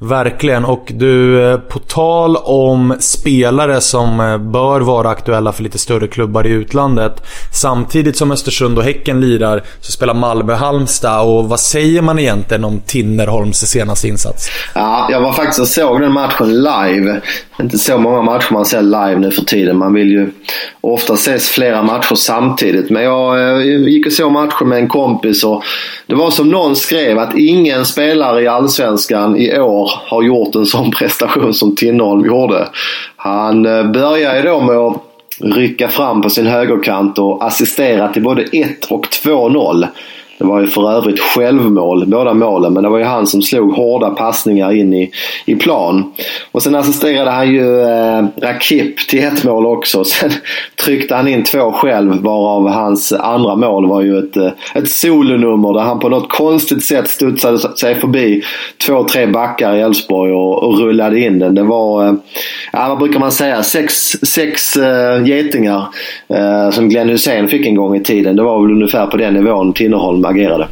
Verkligen. 0.08 0.64
Och 0.64 0.92
du, 0.94 1.44
eh, 1.50 1.58
på 1.58 1.78
tal 1.78 2.36
om 2.36 2.96
spelare 3.00 3.80
som 3.80 4.20
eh, 4.20 4.38
bör 4.38 4.80
vara 4.80 5.08
aktuella 5.08 5.52
för 5.52 5.62
lite 5.62 5.78
större 5.78 6.08
klubbar 6.08 6.46
i 6.46 6.50
utlandet. 6.50 7.22
Samtidigt 7.52 8.16
som 8.16 8.32
Östersund 8.32 8.78
och 8.78 8.84
Häcken 8.84 9.20
lirar 9.20 9.62
så 9.80 9.92
spelar 9.92 10.14
Malmö-Halmstad. 10.14 11.20
Och 11.20 11.48
vad 11.48 11.60
säger 11.60 12.02
man 12.02 12.18
egentligen 12.18 12.64
om 12.64 12.80
Tinnerholms 12.80 13.58
senaste 13.58 14.08
insats? 14.08 14.50
Ja, 14.74 15.08
jag 15.10 15.20
var 15.20 15.32
faktiskt 15.32 15.60
och 15.60 15.68
såg 15.68 16.00
den 16.00 16.12
matchen 16.12 16.62
live. 16.62 17.20
Inte 17.60 17.78
så 17.78 17.98
många 17.98 18.22
matcher 18.22 18.52
man 18.52 18.64
ser 18.64 18.82
live 18.82 19.16
nu 19.16 19.30
för 19.30 19.42
tiden. 19.42 19.78
Man 19.78 19.94
vill 19.94 20.10
ju 20.10 20.30
ofta 20.80 21.14
ses 21.14 21.48
flera 21.48 21.82
matcher 21.82 22.14
samtidigt. 22.14 22.90
Men 22.90 23.02
jag 23.02 23.50
eh, 23.50 23.66
gick 23.66 24.06
och 24.06 24.12
såg 24.12 24.32
matchen 24.32 24.68
med 24.68 24.78
en 24.78 24.88
kompis 24.88 25.44
och 25.44 25.64
det 26.06 26.14
var 26.14 26.30
som 26.30 26.48
någon 26.48 26.76
skrev 26.76 27.18
att 27.18 27.34
ingen 27.34 27.84
spelare 27.84 28.42
i 28.42 28.48
Allsvenskan 28.48 29.36
i 29.36 29.58
år 29.58 29.90
har 30.06 30.22
gjort 30.22 30.54
en 30.54 30.66
sån 30.66 30.90
prestation 30.98 31.54
som 31.54 31.76
Tinnerholm 31.76 32.26
gjorde. 32.26 32.68
Han 33.16 33.62
börjar 33.62 34.14
började 34.14 34.42
då 34.42 34.60
med 34.60 34.76
att 34.76 35.02
rycka 35.40 35.88
fram 35.88 36.22
på 36.22 36.30
sin 36.30 36.46
högerkant 36.46 37.18
och 37.18 37.46
assistera 37.46 38.08
till 38.08 38.22
både 38.22 38.42
1 38.42 38.84
och 38.84 39.06
2-0. 39.06 39.86
Det 40.38 40.44
var 40.44 40.60
ju 40.60 40.66
för 40.66 40.92
övrigt 40.92 41.20
självmål, 41.20 42.06
båda 42.06 42.34
målen, 42.34 42.72
men 42.72 42.82
det 42.82 42.88
var 42.88 42.98
ju 42.98 43.04
han 43.04 43.26
som 43.26 43.42
slog 43.42 43.72
hårda 43.72 44.10
passningar 44.10 44.72
in 44.72 44.94
i, 44.94 45.10
i 45.44 45.56
plan. 45.56 46.12
Och 46.52 46.62
sen 46.62 46.74
assisterade 46.74 47.30
han 47.30 47.52
ju 47.52 47.80
eh, 47.80 48.24
Rakip 48.42 49.08
till 49.08 49.24
ett 49.24 49.44
mål 49.44 49.66
också. 49.66 50.04
Sen 50.14 50.30
tryckte 50.84 51.14
han 51.14 51.28
in 51.28 51.44
två 51.44 51.72
själv, 51.72 52.22
varav 52.22 52.68
hans 52.68 53.12
andra 53.12 53.56
mål 53.56 53.88
var 53.88 54.02
ju 54.02 54.18
ett, 54.18 54.36
eh, 54.36 54.50
ett 54.74 54.90
solonummer 54.90 55.74
där 55.74 55.80
han 55.80 55.98
på 55.98 56.08
något 56.08 56.28
konstigt 56.28 56.84
sätt 56.84 57.08
studsade 57.08 57.58
sig 57.58 57.94
förbi 57.94 58.42
två, 58.86 59.04
tre 59.04 59.26
backar 59.26 59.76
i 59.76 59.80
Elfsborg 59.80 60.32
och, 60.32 60.62
och 60.62 60.78
rullade 60.78 61.20
in 61.20 61.38
den. 61.38 61.54
Det 61.54 61.62
var, 61.62 62.06
eh, 62.06 62.14
ja 62.72 62.88
vad 62.88 62.98
brukar 62.98 63.20
man 63.20 63.32
säga, 63.32 63.62
sex, 63.62 63.94
sex 64.22 64.76
eh, 64.76 65.26
getingar 65.26 65.86
eh, 66.28 66.70
som 66.70 66.88
Glenn 66.88 67.08
Hussein 67.08 67.48
fick 67.48 67.66
en 67.66 67.74
gång 67.74 67.96
i 67.96 68.02
tiden. 68.02 68.36
Det 68.36 68.42
var 68.42 68.62
väl 68.62 68.72
ungefär 68.72 69.06
på 69.06 69.16
den 69.16 69.34
nivån 69.34 69.72
Tinnerholm 69.72 70.23
de 70.24 70.28
la 70.28 70.34
guerre. 70.34 70.58
Là. 70.58 70.68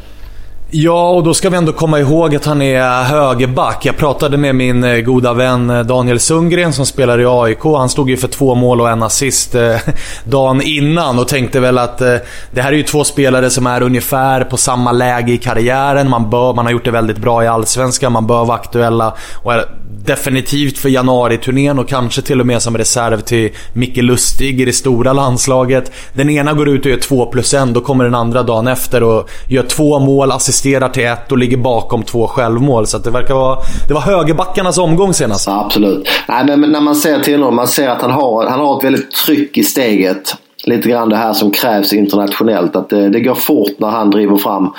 Ja, 0.75 1.11
och 1.11 1.23
då 1.23 1.35
ska 1.35 1.51
vi 1.51 1.57
ändå 1.57 1.73
komma 1.73 2.01
ihåg 2.01 2.37
att 2.37 2.45
han 2.45 2.63
är 2.63 3.05
högerback. 3.05 3.85
Jag 3.85 3.97
pratade 3.97 4.37
med 4.37 4.55
min 4.55 4.85
eh, 4.85 4.97
goda 4.97 5.33
vän 5.33 5.71
eh, 5.71 5.81
Daniel 5.81 6.21
Sundgren 6.21 6.73
som 6.73 6.87
spelar 6.87 7.21
i 7.21 7.27
AIK. 7.27 7.63
Han 7.63 7.89
stod 7.89 8.11
ju 8.11 8.17
för 8.17 8.29
två 8.29 8.55
mål 8.55 8.81
och 8.81 8.91
en 8.91 9.03
assist 9.03 9.55
eh, 9.55 9.77
dagen 10.25 10.63
innan 10.63 11.19
och 11.19 11.29
tänkte 11.29 11.61
väl 11.61 11.79
att 11.79 12.01
eh, 12.01 12.17
det 12.51 12.63
här 12.63 12.73
är 12.73 12.77
ju 12.77 12.83
två 12.83 13.05
spelare 13.05 13.51
som 13.51 13.67
är 13.67 13.83
ungefär 13.83 14.45
på 14.45 14.57
samma 14.57 14.93
läge 14.93 15.33
i 15.33 15.39
karriären. 15.39 16.11
Man, 16.11 16.31
bör, 16.31 16.55
man 16.55 16.65
har 16.65 16.73
gjort 16.73 16.85
det 16.85 16.91
väldigt 16.91 17.19
bra 17.19 17.45
i 17.45 17.47
Allsvenskan, 17.47 18.13
man 18.13 18.27
bör 18.27 18.45
vara 18.45 18.59
aktuella 18.59 19.15
och 19.43 19.53
är 19.53 19.65
definitivt 20.05 20.79
för 20.79 20.89
januari-turnén 20.89 21.79
och 21.79 21.89
kanske 21.89 22.23
till 22.23 22.41
och 22.41 22.47
med 22.47 22.63
som 22.63 22.79
reserv 22.79 23.21
till 23.21 23.51
Micke 23.73 23.97
Lustig 23.97 24.61
i 24.61 24.65
det 24.65 24.73
stora 24.73 25.13
landslaget. 25.13 25.93
Den 26.15 26.31
ena 26.31 26.53
går 26.53 26.69
ut 26.69 26.85
och 26.85 26.91
gör 26.91 26.99
2 26.99 27.27
plus 27.27 27.55
1, 27.55 27.75
då 27.75 27.81
kommer 27.81 28.05
den 28.05 28.15
andra 28.15 28.43
dagen 28.43 28.69
efter 28.69 29.03
och 29.03 29.31
gör 29.49 29.63
två 29.63 29.99
mål, 29.99 30.33
assisterar 30.63 30.89
till 30.89 31.05
ett 31.05 31.33
och 31.33 31.39
ligger 31.39 31.57
bakom 31.57 32.03
två 32.03 32.29
självmål. 32.29 32.87
Så 32.87 32.99
det 32.99 33.11
verkar 33.11 33.35
vara... 33.35 33.59
Det 33.89 33.95
var 33.95 34.01
högerbackarnas 34.01 34.79
omgång 34.79 35.15
senast. 35.15 35.47
Ja, 35.47 35.65
absolut. 35.65 36.09
Nej, 36.29 36.57
men 36.57 36.73
när 36.73 36.81
man 36.81 36.95
ser 36.95 37.19
till 37.19 37.41
honom, 37.41 37.57
man 37.57 37.69
ser 37.69 37.89
att 37.89 38.03
han 38.03 38.11
har, 38.11 38.47
han 38.47 38.61
har 38.61 38.79
ett 38.79 38.85
väldigt 38.85 39.11
tryck 39.11 39.59
i 39.59 39.63
steget 39.63 40.37
lite 40.65 40.89
grann 40.89 41.09
det 41.09 41.17
här 41.17 41.33
som 41.33 41.51
krävs 41.51 41.93
internationellt. 41.93 42.77
Att 42.77 42.89
det, 42.89 43.09
det 43.09 43.21
går 43.21 43.35
fort 43.35 43.79
när 43.79 43.89
han 43.89 44.11
driver 44.11 44.37
fram 44.37 44.73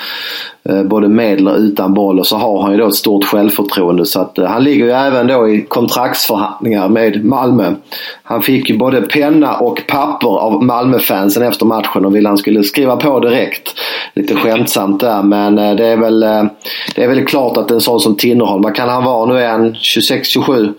eh, 0.68 0.82
både 0.82 1.08
med 1.08 1.48
och 1.48 1.56
utan 1.56 1.94
boll 1.94 2.18
och 2.18 2.26
så 2.26 2.36
har 2.36 2.62
han 2.62 2.72
ju 2.72 2.78
då 2.78 2.86
ett 2.86 2.94
stort 2.94 3.24
självförtroende. 3.24 4.06
Så 4.06 4.20
att, 4.20 4.38
eh, 4.38 4.46
han 4.46 4.64
ligger 4.64 4.84
ju 4.84 4.90
även 4.90 5.26
då 5.26 5.48
i 5.48 5.60
kontraktsförhandlingar 5.62 6.88
med 6.88 7.24
Malmö. 7.24 7.74
Han 8.22 8.42
fick 8.42 8.70
ju 8.70 8.78
både 8.78 9.02
penna 9.02 9.56
och 9.56 9.82
papper 9.88 10.38
av 10.38 10.64
Malmöfansen 10.64 11.42
efter 11.42 11.66
matchen 11.66 12.04
och 12.04 12.16
ville 12.16 12.28
han 12.28 12.38
skulle 12.38 12.62
skriva 12.62 12.96
på 12.96 13.20
direkt. 13.20 13.74
Lite 14.14 14.34
skämtsamt 14.34 15.00
där 15.00 15.22
men 15.22 15.58
eh, 15.58 15.74
det 15.74 15.86
är 15.86 15.96
väl, 15.96 16.22
eh, 16.22 16.44
det 16.94 17.04
är 17.04 17.08
väl 17.08 17.26
klart 17.26 17.56
att 17.56 17.70
en 17.70 17.80
sån 17.80 18.00
som 18.00 18.16
Tinnerholm, 18.16 18.62
vad 18.62 18.74
kan 18.74 18.88
han 18.88 19.04
vara? 19.04 19.26
Nu 19.26 19.40
är 19.40 19.48
han 19.48 19.74
26-27 19.74 20.72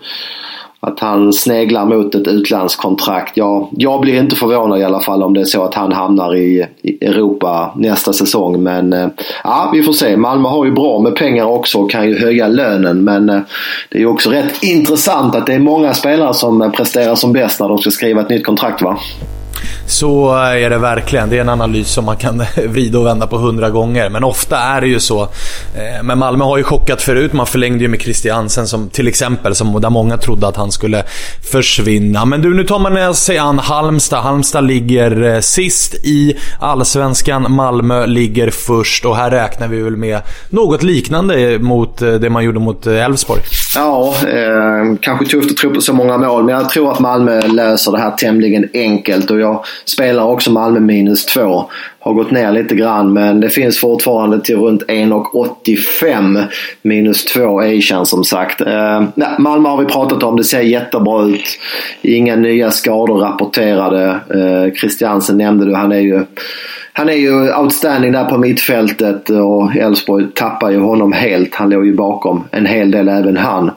att 0.80 1.00
han 1.00 1.32
sneglar 1.32 1.86
mot 1.86 2.14
ett 2.14 2.28
utlandskontrakt. 2.28 3.36
Ja, 3.36 3.70
jag 3.72 4.00
blir 4.00 4.20
inte 4.20 4.36
förvånad 4.36 4.80
i 4.80 4.84
alla 4.84 5.00
fall 5.00 5.22
om 5.22 5.34
det 5.34 5.40
är 5.40 5.44
så 5.44 5.64
att 5.64 5.74
han 5.74 5.92
hamnar 5.92 6.36
i, 6.36 6.66
Europa 7.00 7.72
nästa 7.76 8.12
säsong. 8.12 8.62
Men 8.62 8.92
eh, 8.92 9.08
ja, 9.44 9.70
vi 9.72 9.82
får 9.82 9.92
se. 9.92 10.16
Malmö 10.16 10.48
har 10.48 10.64
ju 10.64 10.72
bra 10.72 10.98
med 10.98 11.16
pengar 11.16 11.44
också 11.44 11.78
och 11.78 11.90
kan 11.90 12.08
ju 12.08 12.18
höja 12.18 12.48
lönen. 12.48 13.04
Men 13.04 13.28
eh, 13.28 13.40
det 13.88 13.98
är 13.98 14.00
ju 14.00 14.06
också 14.06 14.30
rätt 14.30 14.62
intressant 14.62 15.34
att 15.34 15.46
det 15.46 15.54
är 15.54 15.58
många 15.58 15.94
spelare 15.94 16.34
som 16.34 16.62
eh, 16.62 16.70
presterar 16.70 17.14
som 17.14 17.32
bäst 17.32 17.60
när 17.60 17.68
de 17.68 17.78
ska 17.78 17.90
skriva 17.90 18.20
ett 18.20 18.30
nytt 18.30 18.46
kontrakt 18.46 18.82
va? 18.82 18.98
Så 19.86 20.36
är 20.36 20.70
det 20.70 20.78
verkligen. 20.78 21.30
Det 21.30 21.36
är 21.36 21.40
en 21.40 21.48
analys 21.48 21.88
som 21.90 22.04
man 22.04 22.16
kan 22.16 22.44
vrida 22.66 22.98
och 22.98 23.06
vända 23.06 23.26
på 23.26 23.38
hundra 23.38 23.70
gånger. 23.70 24.10
Men 24.10 24.24
ofta 24.24 24.58
är 24.58 24.80
det 24.80 24.86
ju 24.86 25.00
så. 25.00 25.22
Eh, 25.22 26.02
men 26.02 26.18
Malmö 26.18 26.44
har 26.44 26.56
ju 26.56 26.62
chockat 26.62 27.02
förut. 27.02 27.32
Man 27.32 27.46
förlängde 27.46 27.84
ju 27.84 27.88
med 27.88 28.00
Christiansen 28.00 28.66
som 28.66 28.88
till 28.88 29.08
exempel, 29.08 29.54
som, 29.54 29.80
där 29.80 29.90
många 29.90 30.16
trodde 30.16 30.48
att 30.48 30.56
han 30.56 30.72
skulle 30.72 31.04
försvinna. 31.50 32.24
Men 32.24 32.42
du, 32.42 32.54
nu 32.54 32.64
tar 32.64 32.78
man 32.78 33.14
sig 33.14 33.38
an 33.38 33.58
Halmstad. 33.58 34.22
Halmstad 34.22 34.66
ligger 34.66 35.22
eh, 35.22 35.40
sist 35.40 35.94
i 35.94 36.36
Allsvenskan. 36.60 37.46
Malmö 37.52 38.06
ligger 38.06 38.50
först 38.50 39.04
och 39.04 39.16
här 39.16 39.30
räknar 39.30 39.68
vi 39.68 39.82
väl 39.82 39.96
med 39.96 40.20
något 40.48 40.82
liknande 40.82 41.58
mot 41.58 42.02
eh, 42.02 42.12
det 42.12 42.30
man 42.30 42.44
gjorde 42.44 42.58
mot 42.58 42.86
Elfsborg. 42.86 43.42
Ja, 43.76 44.14
eh, 44.28 44.96
kanske 45.00 45.26
tufft 45.26 45.50
att 45.50 45.56
tro 45.56 45.74
på 45.74 45.80
så 45.80 45.92
många 45.92 46.18
mål, 46.18 46.44
men 46.44 46.54
jag 46.54 46.68
tror 46.68 46.92
att 46.92 47.00
Malmö 47.00 47.40
löser 47.40 47.92
det 47.92 47.98
här 47.98 48.10
tämligen 48.10 48.68
enkelt. 48.74 49.30
Och 49.30 49.40
jag 49.40 49.64
spelar 49.84 50.24
också 50.24 50.52
Malmö 50.52 50.80
minus 50.80 51.26
två. 51.26 51.70
Har 51.98 52.12
gått 52.12 52.30
ner 52.30 52.52
lite 52.52 52.74
grann, 52.74 53.12
men 53.12 53.40
det 53.40 53.48
finns 53.48 53.80
fortfarande 53.80 54.40
till 54.40 54.56
runt 54.56 54.82
1,85. 54.82 56.44
Minus 56.82 57.24
två 57.24 57.60
Asian 57.60 58.06
som 58.06 58.24
sagt. 58.24 58.60
Eh, 58.60 59.04
nej, 59.14 59.28
Malmö 59.38 59.68
har 59.68 59.76
vi 59.78 59.84
pratat 59.84 60.22
om, 60.22 60.36
det 60.36 60.44
ser 60.44 60.60
jättebra 60.60 61.24
ut. 61.24 61.58
Inga 62.02 62.36
nya 62.36 62.70
skador 62.70 63.18
rapporterade. 63.18 64.10
Eh, 64.10 64.74
Christiansen 64.74 65.38
nämnde 65.38 65.64
du, 65.64 65.74
han 65.74 65.92
är 65.92 66.00
ju 66.00 66.24
han 66.98 67.08
är 67.08 67.12
ju 67.12 67.54
outstanding 67.54 68.12
där 68.12 68.24
på 68.24 68.38
mittfältet 68.38 69.30
och 69.30 69.76
Elfsborg 69.76 70.26
tappar 70.34 70.70
ju 70.70 70.80
honom 70.80 71.12
helt. 71.12 71.54
Han 71.54 71.70
låg 71.70 71.86
ju 71.86 71.94
bakom 71.94 72.44
en 72.50 72.66
hel 72.66 72.90
del 72.90 73.08
även 73.08 73.36
han. 73.36 73.70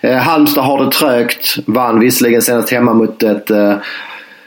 Eh, 0.00 0.16
Halmstad 0.16 0.64
har 0.64 0.84
det 0.84 0.90
trögt. 0.90 1.56
Vann 1.66 2.00
visserligen 2.00 2.42
senast 2.42 2.72
hemma 2.72 2.94
mot 2.94 3.22
ett 3.22 3.50
eh, 3.50 3.74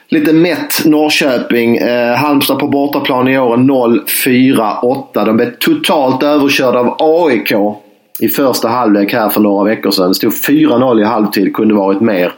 lite 0.09 0.33
mätt 0.33 0.85
Norrköping. 0.85 1.77
Eh, 1.77 2.15
Halmstad 2.15 2.59
på 2.59 2.67
bortaplan 2.67 3.27
i 3.27 3.39
år 3.39 3.57
0-4-8. 3.57 5.25
De 5.25 5.37
blev 5.37 5.51
totalt 5.59 6.23
överkörda 6.23 6.79
av 6.79 6.95
AIK 6.99 7.53
i 8.19 8.27
första 8.27 8.67
halvlek 8.67 9.13
här 9.13 9.29
för 9.29 9.41
några 9.41 9.63
veckor 9.63 9.91
sedan. 9.91 10.07
Det 10.07 10.15
stod 10.15 10.33
4-0 10.33 11.01
i 11.01 11.03
halvtid, 11.03 11.53
kunde 11.53 11.73
varit 11.73 12.01
mer. 12.01 12.33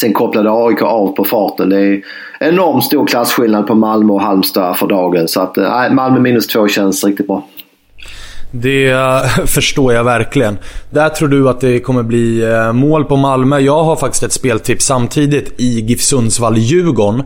Sen 0.00 0.12
kopplade 0.12 0.50
AIK 0.50 0.82
av 0.82 1.12
på 1.12 1.24
farten. 1.24 1.68
Det 1.68 1.80
är 1.80 2.02
enormt 2.40 2.84
stor 2.84 3.06
klasskillnad 3.06 3.66
på 3.66 3.74
Malmö 3.74 4.12
och 4.12 4.22
Halmstad 4.22 4.76
för 4.76 4.86
dagen. 4.86 5.28
Så 5.28 5.40
att, 5.40 5.58
eh, 5.58 5.70
nej, 5.70 5.94
Malmö 5.94 6.20
minus 6.20 6.46
två 6.46 6.68
känns 6.68 7.04
riktigt 7.04 7.26
bra. 7.26 7.46
Det 8.50 8.90
eh, 8.90 9.22
förstår 9.46 9.92
jag 9.92 10.04
verkligen. 10.04 10.58
Där 10.90 11.08
tror 11.08 11.28
du 11.28 11.48
att 11.48 11.60
det 11.60 11.80
kommer 11.80 12.02
bli 12.02 12.42
eh, 12.42 12.72
mål 12.72 13.04
på 13.04 13.16
Malmö. 13.16 13.58
Jag 13.58 13.84
har 13.84 13.96
faktiskt 13.96 14.22
ett 14.22 14.32
speltips 14.32 14.86
samtidigt 14.86 15.60
i 15.60 15.80
GIF 15.80 16.00
Sundsvall-Djurgården. 16.00 17.22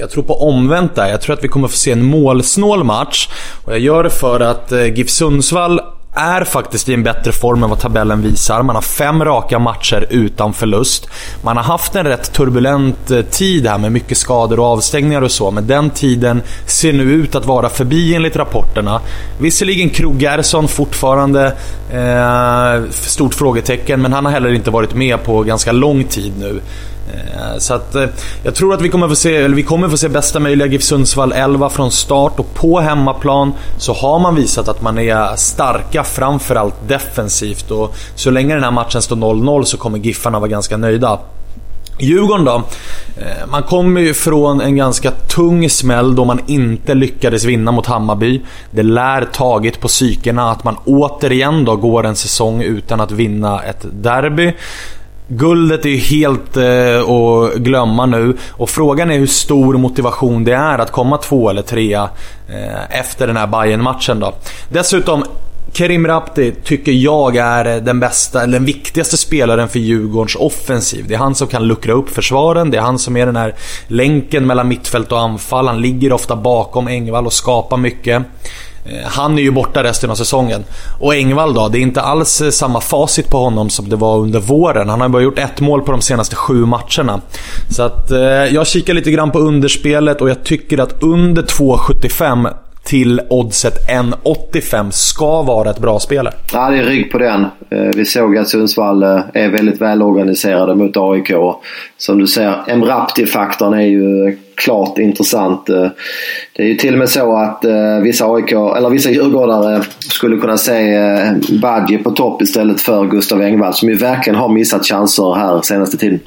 Jag 0.00 0.10
tror 0.10 0.22
på 0.22 0.34
omvänt 0.34 0.94
där. 0.94 1.08
Jag 1.08 1.20
tror 1.20 1.36
att 1.36 1.44
vi 1.44 1.48
kommer 1.48 1.68
få 1.68 1.76
se 1.76 1.92
en 1.92 2.04
målsnål 2.04 2.84
match. 2.84 3.28
Och 3.64 3.72
jag 3.72 3.80
gör 3.80 4.02
det 4.02 4.10
för 4.10 4.40
att 4.40 4.72
GIF 4.72 5.10
Sundsvall 5.10 5.80
är 6.18 6.44
faktiskt 6.44 6.88
i 6.88 6.94
en 6.94 7.02
bättre 7.02 7.32
form 7.32 7.62
än 7.62 7.70
vad 7.70 7.78
tabellen 7.78 8.22
visar. 8.22 8.62
Man 8.62 8.74
har 8.74 8.82
fem 8.82 9.24
raka 9.24 9.58
matcher 9.58 10.06
utan 10.10 10.52
förlust. 10.52 11.08
Man 11.42 11.56
har 11.56 11.64
haft 11.64 11.94
en 11.94 12.06
rätt 12.06 12.32
turbulent 12.32 13.10
eh, 13.10 13.22
tid 13.22 13.66
här 13.66 13.78
med 13.78 13.92
mycket 13.92 14.18
skador 14.18 14.60
och 14.60 14.66
avstängningar 14.66 15.22
och 15.22 15.30
så, 15.30 15.50
men 15.50 15.66
den 15.66 15.90
tiden 15.90 16.42
ser 16.66 16.92
nu 16.92 17.02
ut 17.02 17.34
att 17.34 17.46
vara 17.46 17.68
förbi 17.68 18.14
enligt 18.14 18.36
rapporterna. 18.36 19.00
Visserligen 19.38 19.90
Krog 19.90 20.22
Gerson 20.22 20.68
fortfarande 20.68 21.46
eh, 21.92 22.90
stort 22.90 23.34
frågetecken, 23.34 24.02
men 24.02 24.12
han 24.12 24.24
har 24.24 24.32
heller 24.32 24.52
inte 24.52 24.70
varit 24.70 24.94
med 24.94 25.24
på 25.24 25.42
ganska 25.42 25.72
lång 25.72 26.04
tid 26.04 26.32
nu. 26.38 26.60
Eh, 27.14 27.58
så 27.58 27.74
att 27.74 27.94
eh, 27.94 28.04
jag 28.42 28.54
tror 28.54 28.74
att 28.74 28.80
vi 28.80 28.88
kommer 28.88 29.08
få 29.08 29.14
se, 29.14 29.36
eller 29.36 29.56
vi 29.56 29.62
kommer 29.62 29.88
få 29.88 29.96
se 29.96 30.08
bästa 30.08 30.40
möjliga 30.40 30.68
GIF 30.68 30.82
Sundsvall 30.82 31.32
11 31.32 31.68
från 31.68 31.90
start 31.90 32.38
och 32.38 32.54
på 32.54 32.80
hemmaplan 32.80 33.52
så 33.78 33.92
har 33.92 34.18
man 34.18 34.34
visat 34.34 34.68
att 34.68 34.82
man 34.82 34.98
är 34.98 35.36
starka 35.36 36.04
framförallt 36.04 36.88
defensivt 36.88 37.70
och 37.70 37.94
så 38.14 38.30
länge 38.30 38.54
den 38.54 38.64
här 38.64 38.70
matchen 38.70 39.02
står 39.02 39.16
0-0 39.16 39.62
så 39.62 39.76
kommer 39.76 39.98
Giffarna 39.98 40.38
vara 40.38 40.50
ganska 40.50 40.76
nöjda. 40.76 41.18
Djurgården 42.00 42.44
då. 42.44 42.62
Eh, 43.16 43.46
man 43.50 43.62
kommer 43.62 44.00
ju 44.00 44.14
från 44.14 44.60
en 44.60 44.76
ganska 44.76 45.10
tung 45.10 45.70
smäll 45.70 46.14
då 46.14 46.24
man 46.24 46.40
inte 46.46 46.94
lyckades 46.94 47.44
vinna 47.44 47.72
mot 47.72 47.86
Hammarby. 47.86 48.42
Det 48.70 48.82
lär 48.82 49.24
tagit 49.24 49.80
på 49.80 49.88
psykena 49.88 50.50
att 50.50 50.64
man 50.64 50.76
återigen 50.84 51.64
då 51.64 51.76
går 51.76 52.06
en 52.06 52.16
säsong 52.16 52.62
utan 52.62 53.00
att 53.00 53.10
vinna 53.10 53.62
ett 53.62 53.86
derby. 53.90 54.52
Guldet 55.28 55.84
är 55.84 55.88
ju 55.88 55.96
helt 55.96 56.56
eh, 56.56 57.10
att 57.10 57.54
glömma 57.54 58.06
nu 58.06 58.36
och 58.50 58.70
frågan 58.70 59.10
är 59.10 59.18
hur 59.18 59.26
stor 59.26 59.74
motivation 59.74 60.44
det 60.44 60.54
är 60.54 60.78
att 60.78 60.92
komma 60.92 61.18
två 61.18 61.50
eller 61.50 61.62
trea 61.62 62.08
eh, 62.48 63.00
efter 63.00 63.26
den 63.26 63.36
här 63.36 63.46
bayern 63.46 63.82
matchen 63.82 64.20
då. 64.20 64.34
Dessutom, 64.68 65.24
Kerim 65.72 66.06
Rapti 66.06 66.52
tycker 66.64 66.92
jag 66.92 67.36
är 67.36 67.80
den 67.80 68.00
bästa, 68.00 68.42
eller 68.42 68.52
den 68.52 68.64
viktigaste 68.64 69.16
spelaren 69.16 69.68
för 69.68 69.78
Djurgårdens 69.78 70.36
offensiv. 70.36 71.04
Det 71.08 71.14
är 71.14 71.18
han 71.18 71.34
som 71.34 71.48
kan 71.48 71.66
luckra 71.66 71.92
upp 71.92 72.10
försvaren, 72.10 72.70
det 72.70 72.76
är 72.76 72.82
han 72.82 72.98
som 72.98 73.16
är 73.16 73.26
den 73.26 73.36
här 73.36 73.54
länken 73.86 74.46
mellan 74.46 74.68
mittfält 74.68 75.12
och 75.12 75.20
anfall. 75.20 75.66
Han 75.66 75.80
ligger 75.80 76.12
ofta 76.12 76.36
bakom 76.36 76.88
Engvall 76.88 77.26
och 77.26 77.32
skapar 77.32 77.76
mycket. 77.76 78.22
Eh, 78.84 79.06
han 79.06 79.38
är 79.38 79.42
ju 79.42 79.50
borta 79.50 79.82
resten 79.82 80.10
av 80.10 80.14
säsongen. 80.14 80.64
Och 81.00 81.14
Engvall 81.14 81.54
då, 81.54 81.68
det 81.68 81.78
är 81.78 81.80
inte 81.80 82.00
alls 82.00 82.40
eh, 82.40 82.50
samma 82.50 82.80
facit 82.80 83.30
på 83.30 83.38
honom 83.38 83.70
som 83.70 83.88
det 83.88 83.96
var 83.96 84.18
under 84.18 84.40
våren. 84.40 84.88
Han 84.88 85.00
har 85.00 85.08
bara 85.08 85.22
gjort 85.22 85.38
ett 85.38 85.60
mål 85.60 85.82
på 85.82 85.92
de 85.92 86.00
senaste 86.00 86.36
sju 86.36 86.54
matcherna. 86.54 87.20
Så 87.70 87.82
att 87.82 88.10
eh, 88.10 88.18
jag 88.20 88.66
kikar 88.66 88.94
lite 88.94 89.10
grann 89.10 89.30
på 89.30 89.38
underspelet 89.38 90.20
och 90.20 90.30
jag 90.30 90.44
tycker 90.44 90.78
att 90.78 91.02
under 91.02 91.42
2,75 91.42 92.54
till 92.84 93.20
oddset 93.30 93.74
1,85 93.88 94.90
ska 94.90 95.42
vara 95.42 95.70
ett 95.70 95.78
bra 95.78 95.98
spelare. 95.98 96.34
Ja, 96.52 96.70
det 96.70 96.78
är 96.78 96.84
rygg 96.84 97.12
på 97.12 97.18
den. 97.18 97.46
Eh, 97.70 97.80
vi 97.96 98.04
såg 98.04 98.36
att 98.36 98.48
Sundsvall 98.48 99.02
är 99.32 99.48
väldigt 99.48 99.80
välorganiserade 99.80 100.74
mot 100.74 100.96
AIK. 100.96 101.32
Som 101.98 102.18
du 102.18 102.26
ser, 102.26 102.64
Emrapti-faktorn 102.66 103.74
är 103.74 103.86
ju 103.86 104.38
klart 104.58 104.98
intressant. 104.98 105.68
Eh, 105.68 105.86
det 106.56 106.62
är 106.62 106.66
ju 106.66 106.74
till 106.74 106.92
och 106.92 106.98
med 106.98 107.08
så 107.08 107.36
att 107.36 107.64
eh, 107.64 107.98
vissa 108.02 108.24
AIK, 108.24 108.52
eller 108.52 108.90
vissa 108.90 109.10
djurgårdare 109.10 109.82
skulle 109.98 110.36
kunna 110.36 110.56
se 110.56 110.94
eh, 110.94 112.02
på 112.02 112.10
topp 112.10 112.42
istället 112.42 112.80
för 112.80 113.06
Gustav 113.06 113.42
Engvall 113.42 113.74
som 113.74 113.88
ju 113.88 113.96
verkligen 113.96 114.38
har 114.38 114.48
missat 114.48 114.86
chanser 114.86 115.34
här 115.34 115.62
senaste 115.62 115.96
tiden. 115.96 116.20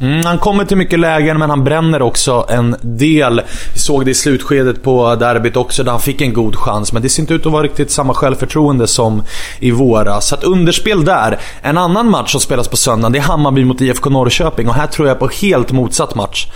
Mm, 0.00 0.24
han 0.24 0.38
kommer 0.38 0.64
till 0.64 0.76
mycket 0.76 0.98
lägen 0.98 1.38
men 1.38 1.50
han 1.50 1.64
bränner 1.64 2.02
också 2.02 2.46
en 2.48 2.76
del. 2.82 3.42
Vi 3.72 3.78
såg 3.78 4.04
det 4.04 4.10
i 4.10 4.14
slutskedet 4.14 4.82
på 4.82 5.14
derbyt 5.14 5.56
också 5.56 5.82
där 5.82 5.90
han 5.90 6.00
fick 6.00 6.20
en 6.20 6.32
god 6.32 6.56
chans 6.56 6.92
men 6.92 7.02
det 7.02 7.08
ser 7.08 7.22
inte 7.22 7.34
ut 7.34 7.46
att 7.46 7.52
vara 7.52 7.62
riktigt 7.62 7.90
samma 7.90 8.14
självförtroende 8.14 8.86
som 8.86 9.22
i 9.60 9.70
våras. 9.70 10.28
Så 10.28 10.34
att 10.34 10.44
underspel 10.44 11.04
där. 11.04 11.38
En 11.62 11.78
annan 11.78 12.10
match 12.10 12.32
som 12.32 12.40
spelas 12.40 12.68
på 12.68 12.76
söndag 12.76 13.10
det 13.10 13.18
är 13.18 13.22
Hammarby 13.22 13.64
mot 13.64 13.80
IFK 13.80 14.10
Norrköping 14.10 14.68
och 14.68 14.74
här 14.74 14.86
tror 14.86 15.08
jag 15.08 15.18
på 15.18 15.28
helt 15.28 15.72
motsatt 15.72 16.14
match. 16.14 16.46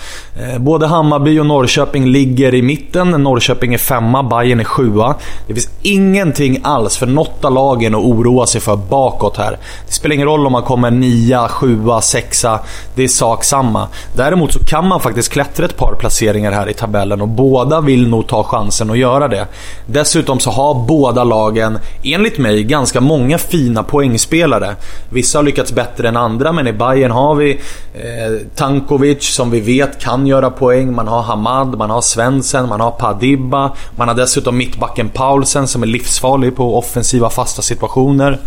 Eh, 0.40 0.58
både 0.58 0.86
Hammarby 0.86 1.07
Hammarby 1.08 1.38
och 1.38 1.46
Norrköping 1.46 2.06
ligger 2.06 2.54
i 2.54 2.62
mitten. 2.62 3.10
Norrköping 3.10 3.74
är 3.74 3.78
femma, 3.78 4.22
Bayern 4.22 4.60
är 4.60 4.64
sjua. 4.64 5.14
Det 5.46 5.54
finns 5.54 5.70
ingenting 5.82 6.60
alls 6.62 6.96
för 6.96 7.06
något 7.06 7.44
av 7.44 7.52
lagen 7.52 7.94
att 7.94 8.00
oroa 8.00 8.46
sig 8.46 8.60
för 8.60 8.76
bakåt 8.76 9.36
här. 9.36 9.58
Det 9.86 9.92
spelar 9.92 10.14
ingen 10.14 10.26
roll 10.26 10.46
om 10.46 10.52
man 10.52 10.62
kommer 10.62 10.90
nia, 10.90 11.48
sjua, 11.48 12.00
sexa. 12.00 12.60
Det 12.94 13.04
är 13.04 13.08
sak 13.08 13.44
samma. 13.44 13.88
Däremot 14.16 14.52
så 14.52 14.58
kan 14.58 14.88
man 14.88 15.00
faktiskt 15.00 15.32
klättra 15.32 15.64
ett 15.64 15.76
par 15.76 15.94
placeringar 15.98 16.52
här 16.52 16.68
i 16.68 16.74
tabellen 16.74 17.20
och 17.20 17.28
båda 17.28 17.80
vill 17.80 18.08
nog 18.08 18.26
ta 18.26 18.44
chansen 18.44 18.90
att 18.90 18.98
göra 18.98 19.28
det. 19.28 19.46
Dessutom 19.86 20.40
så 20.40 20.50
har 20.50 20.74
båda 20.74 21.24
lagen, 21.24 21.78
enligt 22.04 22.38
mig, 22.38 22.64
ganska 22.64 23.00
många 23.00 23.38
fina 23.38 23.82
poängspelare. 23.82 24.76
Vissa 25.10 25.38
har 25.38 25.42
lyckats 25.42 25.72
bättre 25.72 26.08
än 26.08 26.16
andra, 26.16 26.52
men 26.52 26.66
i 26.66 26.72
Bayern 26.72 27.10
har 27.10 27.34
vi 27.34 27.50
eh, 27.94 28.46
Tankovic 28.54 29.34
som 29.34 29.50
vi 29.50 29.60
vet 29.60 29.98
kan 29.98 30.26
göra 30.26 30.50
poäng 30.50 30.97
man 30.98 31.08
har 31.08 31.22
Hamad, 31.22 31.78
man 31.78 31.90
har 31.90 32.00
Svensen, 32.00 32.68
man 32.68 32.80
har 32.80 32.90
Padibba. 32.90 33.72
Man 33.96 34.08
har 34.08 34.14
dessutom 34.14 34.56
mittbacken 34.56 35.08
Paulsen 35.08 35.66
som 35.66 35.82
är 35.82 35.86
livsfarlig 35.86 36.56
på 36.56 36.78
offensiva 36.78 37.30
fasta 37.30 37.62
situationer. 37.62 38.38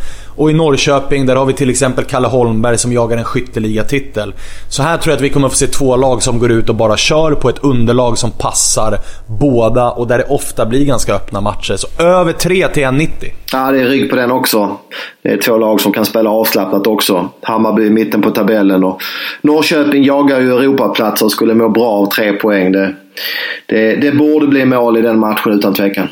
Och 0.41 0.51
i 0.51 0.53
Norrköping, 0.53 1.25
där 1.25 1.35
har 1.35 1.45
vi 1.45 1.53
till 1.53 1.69
exempel 1.69 2.05
Kalle 2.05 2.27
Holmberg 2.27 2.77
som 2.77 2.93
jagar 2.93 3.17
en 3.17 3.23
skytteligatitel. 3.23 4.33
Så 4.69 4.83
här 4.83 4.97
tror 4.97 5.11
jag 5.11 5.15
att 5.15 5.23
vi 5.23 5.29
kommer 5.29 5.49
få 5.49 5.55
se 5.55 5.67
två 5.67 5.95
lag 5.95 6.23
som 6.23 6.39
går 6.39 6.51
ut 6.51 6.69
och 6.69 6.75
bara 6.75 6.97
kör 6.97 7.31
på 7.31 7.49
ett 7.49 7.63
underlag 7.63 8.17
som 8.17 8.31
passar 8.31 8.97
båda 9.39 9.91
och 9.91 10.07
där 10.07 10.17
det 10.17 10.23
ofta 10.23 10.65
blir 10.65 10.85
ganska 10.85 11.15
öppna 11.15 11.41
matcher. 11.41 11.75
Så 11.75 12.03
över 12.03 12.33
3 12.33 12.67
till 12.67 12.83
1,90. 12.83 13.09
Ja, 13.53 13.71
det 13.71 13.81
är 13.81 13.85
rygg 13.85 14.09
på 14.09 14.15
den 14.15 14.31
också. 14.31 14.77
Det 15.23 15.29
är 15.29 15.37
två 15.37 15.57
lag 15.57 15.81
som 15.81 15.93
kan 15.93 16.05
spela 16.05 16.29
avslappnat 16.29 16.87
också. 16.87 17.29
Hammarby 17.41 17.85
i 17.85 17.89
mitten 17.89 18.21
på 18.21 18.31
tabellen 18.31 18.83
och 18.83 19.01
Norrköping 19.41 20.03
jagar 20.03 20.39
ju 20.39 20.51
Europaplatser 20.51 21.25
och 21.25 21.31
skulle 21.31 21.53
må 21.53 21.69
bra 21.69 21.89
av 21.89 22.05
tre 22.05 22.33
poäng. 22.33 22.71
Det, 22.71 22.95
det, 23.65 23.95
det 23.95 24.11
borde 24.11 24.47
bli 24.47 24.65
mål 24.65 24.97
i 24.97 25.01
den 25.01 25.19
matchen 25.19 25.51
utan 25.51 25.73
tvekan. 25.73 26.07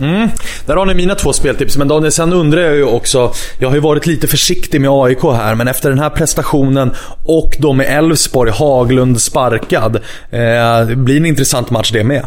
Mm. 0.00 0.28
Där 0.66 0.76
har 0.76 0.86
ni 0.86 0.94
mina 0.94 1.14
två 1.14 1.32
speltips. 1.32 1.76
Men 1.76 1.88
Daniel, 1.88 2.12
sen 2.12 2.32
undrar 2.32 2.60
jag 2.60 2.76
ju 2.76 2.84
också. 2.84 3.32
Jag 3.60 3.68
har 3.68 3.74
ju 3.74 3.80
varit 3.80 4.06
lite 4.06 4.26
försiktig 4.26 4.80
med 4.80 4.90
AIK 4.90 5.22
här, 5.22 5.54
men 5.54 5.68
efter 5.68 5.88
den 5.88 5.98
här 5.98 6.10
prestationen 6.10 6.90
och 7.24 7.50
då 7.58 7.72
med 7.72 7.86
Elfsborg, 7.98 8.50
Haglund 8.50 9.20
sparkad. 9.20 9.96
Eh, 10.30 10.86
det 10.88 10.96
blir 10.96 11.16
en 11.16 11.26
intressant 11.26 11.70
match 11.70 11.90
det 11.92 12.04
med. 12.04 12.26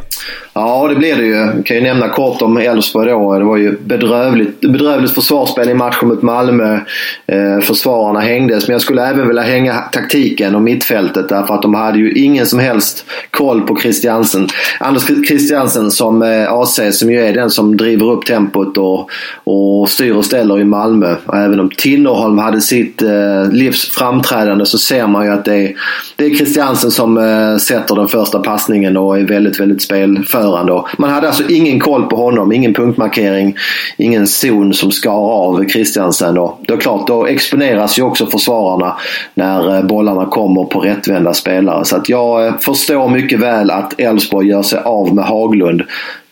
Ja, 0.53 0.87
det 0.87 0.95
blir 0.95 1.15
det 1.15 1.23
ju. 1.23 1.35
Jag 1.35 1.65
kan 1.65 1.77
ju 1.77 1.83
nämna 1.83 2.09
kort 2.09 2.41
om 2.41 2.57
Elfsborg 2.57 3.09
då. 3.09 3.39
Det 3.39 3.45
var 3.45 3.57
ju 3.57 3.77
bedrövligt, 3.79 4.61
bedrövligt 4.61 5.11
försvarsspel 5.11 5.69
i 5.69 5.73
matchen 5.73 6.07
mot 6.07 6.21
Malmö. 6.21 6.79
Eh, 7.27 7.59
försvararna 7.61 8.19
hängdes, 8.19 8.67
men 8.67 8.73
jag 8.73 8.81
skulle 8.81 9.07
även 9.07 9.27
vilja 9.27 9.43
hänga 9.43 9.77
taktiken 9.77 10.55
och 10.55 10.61
mittfältet 10.61 11.29
därför 11.29 11.53
att 11.53 11.61
de 11.61 11.73
hade 11.73 11.97
ju 11.97 12.11
ingen 12.11 12.45
som 12.45 12.59
helst 12.59 13.05
koll 13.29 13.61
på 13.61 13.79
Christiansen. 13.79 14.47
Anders 14.79 15.27
Christiansen 15.27 15.91
som 15.91 16.21
eh, 16.21 16.53
AC, 16.53 16.79
som 16.91 17.11
ju 17.11 17.21
är 17.21 17.33
den 17.33 17.49
som 17.49 17.60
som 17.61 17.77
driver 17.77 18.11
upp 18.11 18.25
tempot 18.25 18.77
och, 18.77 19.09
och 19.43 19.89
styr 19.89 20.11
och 20.11 20.25
ställer 20.25 20.59
i 20.59 20.63
Malmö. 20.63 21.15
Även 21.33 21.59
om 21.59 21.69
Tinnerholm 21.69 22.37
hade 22.37 22.61
sitt 22.61 23.01
eh, 23.01 23.51
livs 23.51 23.89
framträdande 23.89 24.65
så 24.65 24.77
ser 24.77 25.07
man 25.07 25.25
ju 25.25 25.31
att 25.31 25.45
det 25.45 25.55
är, 25.55 25.73
det 26.15 26.25
är 26.25 26.35
Christiansen 26.35 26.91
som 26.91 27.17
eh, 27.17 27.57
sätter 27.57 27.95
den 27.95 28.07
första 28.07 28.39
passningen 28.39 28.97
och 28.97 29.19
är 29.19 29.23
väldigt, 29.23 29.59
väldigt 29.59 29.81
spelförande. 29.81 30.71
Och 30.71 30.87
man 30.97 31.09
hade 31.09 31.27
alltså 31.27 31.49
ingen 31.49 31.79
koll 31.79 32.05
på 32.05 32.15
honom, 32.15 32.51
ingen 32.51 32.73
punktmarkering, 32.73 33.55
ingen 33.97 34.27
zon 34.27 34.73
som 34.73 34.91
skar 34.91 35.31
av 35.31 35.65
Christiansen. 35.69 36.37
Och 36.37 36.59
då 36.67 36.77
klart, 36.77 37.07
då 37.07 37.25
exponeras 37.25 37.99
ju 37.99 38.03
också 38.03 38.25
försvararna 38.25 38.97
när 39.33 39.75
eh, 39.75 39.83
bollarna 39.83 40.25
kommer 40.25 40.63
på 40.63 40.79
rättvända 40.79 41.33
spelare. 41.33 41.85
Så 41.85 41.95
att 41.95 42.09
jag 42.09 42.47
eh, 42.47 42.53
förstår 42.59 43.09
mycket 43.09 43.39
väl 43.39 43.71
att 43.71 43.99
Elfsborg 43.99 44.47
gör 44.47 44.63
sig 44.63 44.79
av 44.79 45.15
med 45.15 45.25
Haglund. 45.25 45.81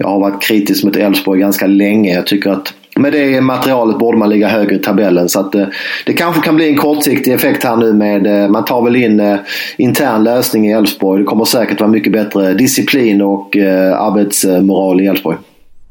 Jag 0.03 0.07
har 0.07 0.19
varit 0.19 0.41
kritisk 0.41 0.83
mot 0.83 0.95
Elfsborg 0.95 1.39
ganska 1.39 1.67
länge. 1.67 2.13
Jag 2.13 2.27
tycker 2.27 2.49
att 2.49 2.73
med 2.95 3.11
det 3.13 3.41
materialet 3.41 3.97
borde 3.97 4.17
man 4.17 4.29
ligga 4.29 4.47
högre 4.47 4.75
i 4.75 4.79
tabellen. 4.79 5.29
Så 5.29 5.39
att, 5.39 5.55
eh, 5.55 5.65
det 6.05 6.13
kanske 6.13 6.41
kan 6.41 6.55
bli 6.55 6.69
en 6.69 6.77
kortsiktig 6.77 7.33
effekt 7.33 7.63
här 7.63 7.75
nu 7.75 7.93
med, 7.93 8.27
eh, 8.27 8.49
man 8.49 8.65
tar 8.65 8.81
väl 8.81 8.95
in 8.95 9.19
eh, 9.19 9.37
intern 9.77 10.23
lösning 10.23 10.67
i 10.67 10.71
Elfsborg. 10.71 11.21
Det 11.21 11.25
kommer 11.25 11.45
säkert 11.45 11.79
vara 11.79 11.91
mycket 11.91 12.13
bättre 12.13 12.53
disciplin 12.53 13.21
och 13.21 13.57
eh, 13.57 14.01
arbetsmoral 14.01 15.01
i 15.01 15.05
Elfsborg. 15.05 15.37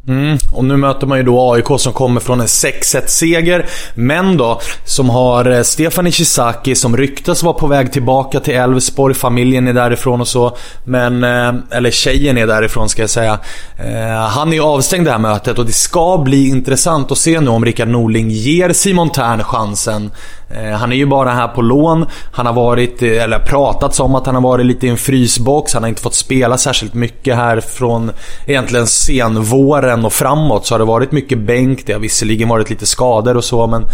Mm, 0.09 0.39
och 0.53 0.65
nu 0.65 0.77
möter 0.77 1.07
man 1.07 1.19
ju 1.19 1.25
då 1.25 1.53
AIK 1.53 1.67
som 1.79 1.93
kommer 1.93 2.21
från 2.21 2.41
en 2.41 2.47
6-1-seger. 2.47 3.67
Men 3.95 4.37
då, 4.37 4.61
som 4.85 5.11
har 5.11 5.51
eh, 5.51 5.63
Stefan 5.63 6.07
Ishizaki 6.07 6.75
som 6.75 6.97
ryktas 6.97 7.43
vara 7.43 7.55
på 7.55 7.67
väg 7.67 7.93
tillbaka 7.93 8.41
till 8.41 8.55
Elfsborg. 8.55 9.15
Familjen 9.15 9.69
är 9.69 9.73
därifrån 9.73 10.21
och 10.21 10.29
så. 10.29 10.57
Men, 10.85 11.25
eh, 11.25 11.55
eller 11.71 11.91
tjejen 11.91 12.39
är 12.39 12.47
därifrån 12.47 12.89
ska 12.89 13.03
jag 13.03 13.11
säga. 13.11 13.39
Eh, 13.79 14.29
han 14.29 14.49
är 14.49 14.53
ju 14.53 14.63
avstängd 14.63 15.07
det 15.07 15.11
här 15.11 15.19
mötet 15.19 15.59
och 15.59 15.67
det 15.67 15.73
ska 15.73 16.19
bli 16.19 16.49
intressant 16.49 17.13
att 17.13 17.19
se 17.19 17.41
nu 17.41 17.51
om 17.51 17.65
Rickard 17.65 17.89
Norling 17.89 18.31
ger 18.31 18.73
Simon 18.73 19.11
Tern 19.11 19.45
chansen. 19.45 20.11
Eh, 20.51 20.71
han 20.71 20.93
är 20.93 20.97
ju 20.97 21.07
bara 21.07 21.31
här 21.31 21.49
på 21.49 21.63
lån. 21.63 22.07
Han 22.33 22.47
har 22.47 22.53
varit, 22.53 23.03
eh, 23.03 23.23
eller 23.23 23.39
pratats 23.39 24.01
om 24.01 24.15
att 24.15 24.27
han 24.27 24.35
har 24.35 24.43
varit 24.43 24.67
lite 24.67 24.87
i 24.87 24.91
en 24.91 24.97
frysbox. 24.97 25.75
Han 25.75 25.83
har 25.83 25.89
inte 25.89 26.03
fått 26.03 26.15
spela 26.15 26.59
särskilt 26.59 26.95
mycket 26.95 27.37
här 27.37 27.61
från 27.61 28.11
egentligen 28.47 28.87
senvåren 28.87 30.05
och 30.05 30.13
framåt 30.13 30.67
så 30.67 30.75
har 30.75 30.79
det 30.79 30.85
varit 30.85 31.13
mycket 31.13 31.39
bänk. 31.39 31.87
Det 31.87 31.93
har 31.93 32.01
visserligen 32.01 32.49
varit 32.49 32.71
lite 32.71 32.87
skador 32.87 33.37
och 33.37 33.45
så, 33.45 33.67
men 33.67 33.85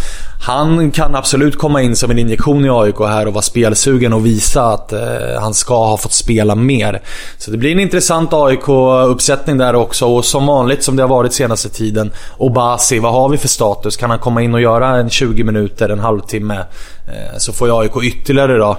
han 0.46 0.90
kan 0.90 1.14
absolut 1.14 1.58
komma 1.58 1.82
in 1.82 1.96
som 1.96 2.10
en 2.10 2.18
injektion 2.18 2.64
i 2.64 2.70
AIK 2.70 2.98
här 2.98 3.26
och 3.26 3.32
vara 3.34 3.42
spelsugen 3.42 4.12
och 4.12 4.26
visa 4.26 4.64
att 4.64 4.92
eh, 4.92 5.00
han 5.40 5.54
ska 5.54 5.86
ha 5.86 5.96
fått 5.96 6.12
spela 6.12 6.54
mer. 6.54 7.02
Så 7.38 7.50
det 7.50 7.56
blir 7.56 7.72
en 7.72 7.80
intressant 7.80 8.32
AIK-uppsättning 8.32 9.58
där 9.58 9.74
också 9.74 10.06
och 10.06 10.24
som 10.24 10.46
vanligt 10.46 10.82
som 10.84 10.96
det 10.96 11.02
har 11.02 11.08
varit 11.08 11.32
senaste 11.32 11.68
tiden. 11.68 12.10
Obasi, 12.38 12.98
vad 12.98 13.12
har 13.12 13.28
vi 13.28 13.38
för 13.38 13.48
status? 13.48 13.96
Kan 13.96 14.10
han 14.10 14.18
komma 14.18 14.42
in 14.42 14.54
och 14.54 14.60
göra 14.60 14.88
en 14.88 15.10
20 15.10 15.44
minuter, 15.44 15.88
en 15.88 16.00
halvtimme? 16.00 16.43
Eh, 16.50 17.38
så 17.38 17.52
får 17.52 17.68
ju 17.68 17.74
AIK 17.74 18.04
ytterligare 18.04 18.58
då 18.58 18.76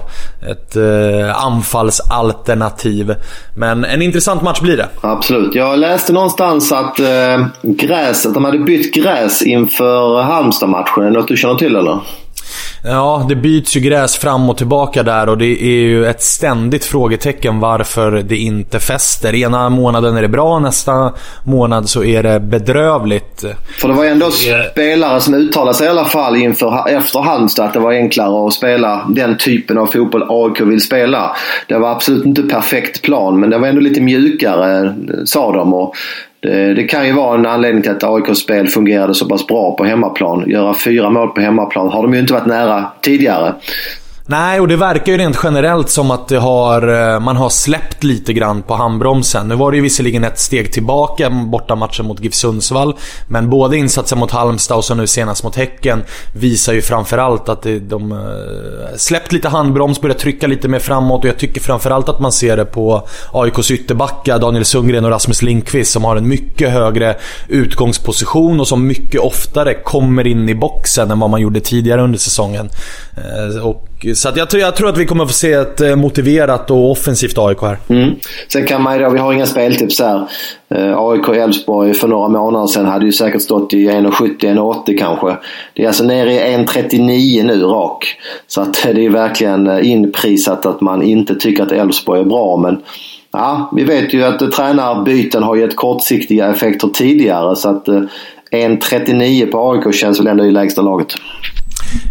ett 0.50 0.76
eh, 0.76 1.44
anfallsalternativ. 1.44 3.14
Men 3.56 3.84
en 3.84 4.02
intressant 4.02 4.42
match 4.42 4.60
blir 4.60 4.76
det. 4.76 4.88
Absolut. 5.00 5.54
Jag 5.54 5.78
läste 5.78 6.12
någonstans 6.12 6.72
att 6.72 7.00
eh, 7.00 7.46
gräs, 7.62 8.26
att 8.26 8.34
de 8.34 8.44
hade 8.44 8.58
bytt 8.58 8.94
gräs 8.94 9.42
inför 9.42 10.22
Halmstad-matchen. 10.22 11.02
Är 11.04 11.10
det 11.10 11.18
något 11.18 11.28
du 11.28 11.36
känner 11.36 11.54
till 11.54 11.76
eller? 11.76 12.00
Ja, 12.88 13.26
det 13.28 13.36
byts 13.36 13.76
ju 13.76 13.80
gräs 13.80 14.16
fram 14.16 14.50
och 14.50 14.56
tillbaka 14.56 15.02
där 15.02 15.28
och 15.28 15.38
det 15.38 15.62
är 15.62 15.80
ju 15.80 16.06
ett 16.06 16.22
ständigt 16.22 16.84
frågetecken 16.84 17.60
varför 17.60 18.10
det 18.12 18.36
inte 18.36 18.80
fäster. 18.80 19.34
Ena 19.34 19.68
månaden 19.68 20.16
är 20.16 20.22
det 20.22 20.28
bra, 20.28 20.58
nästa 20.58 21.12
månad 21.44 21.88
så 21.88 22.04
är 22.04 22.22
det 22.22 22.40
bedrövligt. 22.40 23.44
För 23.78 23.88
det 23.88 23.94
var 23.94 24.04
ändå 24.04 24.30
spelare 24.72 25.20
som 25.20 25.34
uttalade 25.34 25.76
sig 25.76 25.86
i 25.86 25.90
alla 25.90 26.04
fall 26.04 26.36
inför, 26.36 26.88
efter 26.88 27.20
Halmstad 27.20 27.66
att 27.66 27.72
det 27.72 27.78
var 27.78 27.92
enklare 27.92 28.46
att 28.46 28.52
spela 28.52 29.06
den 29.08 29.38
typen 29.38 29.78
av 29.78 29.86
fotboll 29.86 30.26
AIK 30.28 30.60
vill 30.60 30.80
spela. 30.80 31.36
Det 31.68 31.78
var 31.78 31.90
absolut 31.90 32.24
inte 32.24 32.42
perfekt 32.42 33.02
plan 33.02 33.40
men 33.40 33.50
det 33.50 33.58
var 33.58 33.68
ändå 33.68 33.80
lite 33.80 34.00
mjukare 34.00 34.94
sa 35.24 35.52
de. 35.52 35.74
Och 35.74 35.94
det, 36.40 36.74
det, 36.74 36.84
kan 36.84 37.06
ju 37.06 37.12
vara 37.12 37.38
en 37.38 37.46
anledning 37.46 37.82
till 37.82 37.92
att 37.92 38.04
AIKs 38.04 38.38
spel 38.38 38.68
fungerade 38.68 39.14
så 39.14 39.28
pass 39.28 39.46
bra 39.46 39.76
på 39.76 39.84
hemmaplan. 39.84 40.44
Göra 40.46 40.74
fyra 40.74 41.10
mål 41.10 41.28
på 41.28 41.40
hemmaplan 41.40 41.88
har 41.88 42.02
de 42.02 42.14
ju 42.14 42.20
inte 42.20 42.32
varit 42.32 42.46
nära 42.46 42.84
tidigare. 43.00 43.54
Nej, 44.28 44.60
och 44.60 44.68
det 44.68 44.76
verkar 44.76 45.12
ju 45.12 45.18
rent 45.18 45.38
generellt 45.42 45.90
som 45.90 46.10
att 46.10 46.28
det 46.28 46.38
har, 46.38 47.12
eh, 47.14 47.20
man 47.20 47.36
har 47.36 47.48
släppt 47.48 48.04
lite 48.04 48.32
grann 48.32 48.62
på 48.62 48.74
handbromsen. 48.74 49.48
Nu 49.48 49.54
var 49.54 49.70
det 49.70 49.76
ju 49.76 49.82
visserligen 49.82 50.24
ett 50.24 50.38
steg 50.38 50.72
tillbaka 50.72 51.30
borta 51.30 51.74
matchen 51.74 52.06
mot 52.06 52.20
GIF 52.20 52.34
Sundsvall. 52.34 52.94
Men 53.28 53.50
både 53.50 53.76
insatsen 53.76 54.18
mot 54.18 54.30
Halmstad 54.30 54.76
och 54.76 54.84
så 54.84 54.94
nu 54.94 55.06
senast 55.06 55.44
mot 55.44 55.56
Häcken 55.56 56.02
visar 56.32 56.72
ju 56.72 56.82
framförallt 56.82 57.48
att 57.48 57.66
de 57.80 58.12
eh, 58.12 58.96
släppt 58.96 59.32
lite 59.32 59.48
handbroms, 59.48 60.00
börjat 60.00 60.18
trycka 60.18 60.46
lite 60.46 60.68
mer 60.68 60.78
framåt. 60.78 61.24
Och 61.24 61.28
jag 61.28 61.38
tycker 61.38 61.60
framförallt 61.60 62.08
att 62.08 62.20
man 62.20 62.32
ser 62.32 62.56
det 62.56 62.64
på 62.64 63.08
AIKs 63.32 63.70
ytterbackar, 63.70 64.38
Daniel 64.38 64.64
Sundgren 64.64 65.04
och 65.04 65.10
Rasmus 65.10 65.42
Linkvist 65.42 65.92
som 65.92 66.04
har 66.04 66.16
en 66.16 66.28
mycket 66.28 66.70
högre 66.70 67.16
utgångsposition 67.48 68.60
och 68.60 68.68
som 68.68 68.86
mycket 68.86 69.20
oftare 69.20 69.74
kommer 69.74 70.26
in 70.26 70.48
i 70.48 70.54
boxen 70.54 71.10
än 71.10 71.20
vad 71.20 71.30
man 71.30 71.40
gjorde 71.40 71.60
tidigare 71.60 72.02
under 72.02 72.18
säsongen. 72.18 72.70
Eh, 73.16 73.66
och 73.66 73.86
Eh, 74.04 74.12
så 74.12 74.28
jag, 74.36 74.50
tror, 74.50 74.60
jag 74.60 74.76
tror 74.76 74.88
att 74.88 74.98
vi 74.98 75.06
kommer 75.06 75.24
att 75.24 75.30
få 75.30 75.34
se 75.34 75.52
ett 75.52 75.80
eh, 75.80 75.96
motiverat 75.96 76.70
och 76.70 76.90
offensivt 76.90 77.38
AIK 77.38 77.60
här. 77.60 77.78
Mm. 77.88 78.14
Sen 78.48 78.66
kan 78.66 78.82
man 78.82 78.94
ju 78.98 79.04
då, 79.04 79.10
vi 79.10 79.18
har 79.18 79.32
inga 79.32 79.46
speltips 79.46 80.00
här. 80.00 80.28
Eh, 80.74 80.98
AIK 80.98 81.28
Elfsborg 81.28 81.94
för 81.94 82.08
några 82.08 82.28
månader 82.28 82.66
sedan 82.66 82.86
hade 82.86 83.04
ju 83.04 83.12
säkert 83.12 83.42
stått 83.42 83.74
i 83.74 83.88
1,70-1,80 83.88 84.98
kanske. 84.98 85.36
Det 85.74 85.82
är 85.82 85.86
alltså 85.86 86.04
nere 86.04 86.32
i 86.32 86.38
1,39 86.38 87.44
nu 87.44 87.62
rak. 87.62 88.16
Så 88.46 88.60
att 88.60 88.82
det 88.82 89.06
är 89.06 89.10
verkligen 89.10 89.84
inprisat 89.84 90.66
att 90.66 90.80
man 90.80 91.02
inte 91.02 91.34
tycker 91.34 91.62
att 91.62 91.72
Elfsborg 91.72 92.20
är 92.20 92.24
bra. 92.24 92.56
Men 92.56 92.82
ja, 93.32 93.72
vi 93.76 93.84
vet 93.84 94.14
ju 94.14 94.24
att 94.24 94.52
tränarbyten 94.52 95.42
har 95.42 95.56
gett 95.56 95.76
kortsiktiga 95.76 96.50
effekter 96.50 96.88
tidigare. 96.88 97.56
Så 97.56 97.68
att 97.68 97.88
1,39 98.50 99.50
på 99.50 99.70
AIK 99.70 99.94
känns 99.94 100.20
väl 100.20 100.26
ändå 100.26 100.44
i 100.44 100.50
lägsta 100.50 100.82
laget. 100.82 101.08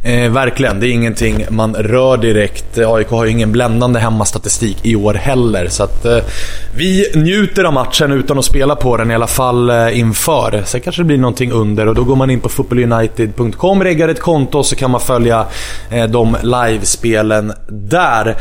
Eh, 0.04 0.32
verkligen, 0.32 0.80
det 0.80 0.88
är 0.88 0.92
ingenting 0.92 1.46
man 1.50 1.76
rör 1.76 2.18
direkt. 2.18 2.78
AIK 2.78 3.10
har 3.10 3.26
ju 3.26 3.32
ingen 3.32 3.52
bländande 3.52 4.00
hemmastatistik 4.00 4.78
i 4.84 4.96
år 4.96 5.14
heller. 5.14 5.68
Så 5.68 5.84
att 5.84 6.06
eh, 6.06 6.18
vi 6.76 7.12
njuter 7.16 7.64
av 7.64 7.74
matchen 7.74 8.12
utan 8.12 8.40
att 8.40 8.46
spela 8.46 8.76
på 8.76 8.98
den 8.98 9.12
i 9.12 9.16
alla 9.16 9.28
fall 9.28 9.70
eh, 9.70 10.00
inför. 10.00 10.64
Sen 10.66 10.82
kanske 10.82 11.02
det 11.02 11.06
blir 11.06 11.18
någonting 11.18 11.52
under 11.52 11.88
och 11.88 11.96
då 11.96 12.04
går 12.04 12.16
man 12.16 12.30
in 12.30 12.40
på 12.40 12.50
footballunited.com, 12.50 13.84
reggar 13.84 14.08
ett 14.08 14.20
konto 14.20 14.58
och 14.58 14.66
så 14.66 14.76
kan 14.76 14.92
man 14.92 15.02
följa 15.02 15.46
eh, 15.90 16.06
de 16.06 16.38
livespelen 16.44 17.54
där. 17.70 18.36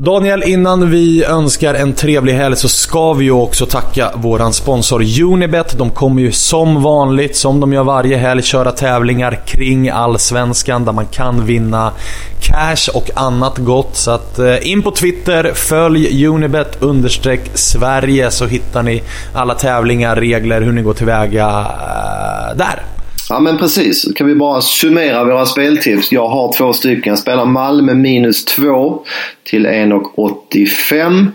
Daniel, 0.00 0.42
innan 0.42 0.90
vi 0.90 1.24
önskar 1.24 1.74
en 1.74 1.92
trevlig 1.92 2.32
helg 2.32 2.56
så 2.56 2.68
ska 2.68 3.12
vi 3.12 3.24
ju 3.24 3.30
också 3.30 3.66
tacka 3.66 4.12
våran 4.14 4.52
sponsor 4.52 5.22
Unibet. 5.22 5.78
De 5.78 5.90
kommer 5.90 6.22
ju 6.22 6.32
som 6.32 6.82
vanligt, 6.82 7.36
som 7.36 7.60
de 7.60 7.72
gör 7.72 7.84
varje 7.84 8.16
helg, 8.16 8.42
köra 8.42 8.72
tävlingar 8.72 9.40
kring 9.46 9.88
Allsvenskan 9.88 10.84
där 10.84 10.92
man 10.92 11.06
kan 11.06 11.46
vinna 11.46 11.92
cash 12.40 12.90
och 12.94 13.10
annat 13.14 13.58
gott. 13.58 13.96
Så 13.96 14.10
att 14.10 14.38
eh, 14.38 14.70
in 14.70 14.82
på 14.82 14.90
Twitter, 14.90 15.52
följ 15.54 16.26
Unibet 16.26 16.82
understreck 16.82 17.50
Sverige 17.54 18.30
så 18.30 18.46
hittar 18.46 18.82
ni 18.82 19.02
alla 19.34 19.54
tävlingar, 19.54 20.16
regler, 20.16 20.60
hur 20.60 20.72
ni 20.72 20.82
går 20.82 20.94
tillväga 20.94 21.48
eh, 21.48 22.56
där. 22.56 22.97
Ja 23.28 23.40
men 23.40 23.58
precis. 23.58 24.12
Kan 24.14 24.26
vi 24.26 24.34
bara 24.34 24.60
summera 24.60 25.24
våra 25.24 25.46
speltips. 25.46 26.12
Jag 26.12 26.28
har 26.28 26.52
två 26.52 26.72
stycken. 26.72 27.10
Jag 27.10 27.18
spelar 27.18 27.44
Malmö 27.44 27.94
minus 27.94 28.44
2 28.44 29.02
till 29.44 29.66
1,85. 29.66 31.26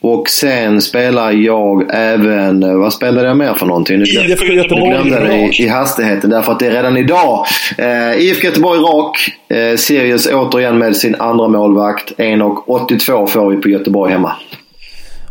Och 0.00 0.28
sen 0.28 0.80
spelar 0.80 1.32
jag 1.32 1.90
även, 1.92 2.80
vad 2.80 2.92
spelade 2.92 3.28
jag 3.28 3.36
mer 3.36 3.54
för 3.54 3.66
någonting? 3.66 4.02
IFK 4.02 4.44
Göteborg 4.44 4.90
glömde 4.90 5.26
det 5.26 5.34
i, 5.34 5.64
i 5.64 5.68
hastigheten 5.68 6.30
därför 6.30 6.52
att 6.52 6.58
det 6.58 6.66
är 6.66 6.70
redan 6.70 6.96
idag. 6.96 7.46
Eh, 7.78 8.20
IFK 8.20 8.46
Göteborg 8.46 8.80
rak. 8.80 9.28
Eh, 9.48 9.76
Sirius 9.76 10.26
återigen 10.32 10.78
med 10.78 10.96
sin 10.96 11.14
andra 11.14 11.48
målvakt. 11.48 12.12
1,82 12.18 13.26
får 13.26 13.50
vi 13.50 13.56
på 13.56 13.68
Göteborg 13.68 14.12
hemma. 14.12 14.32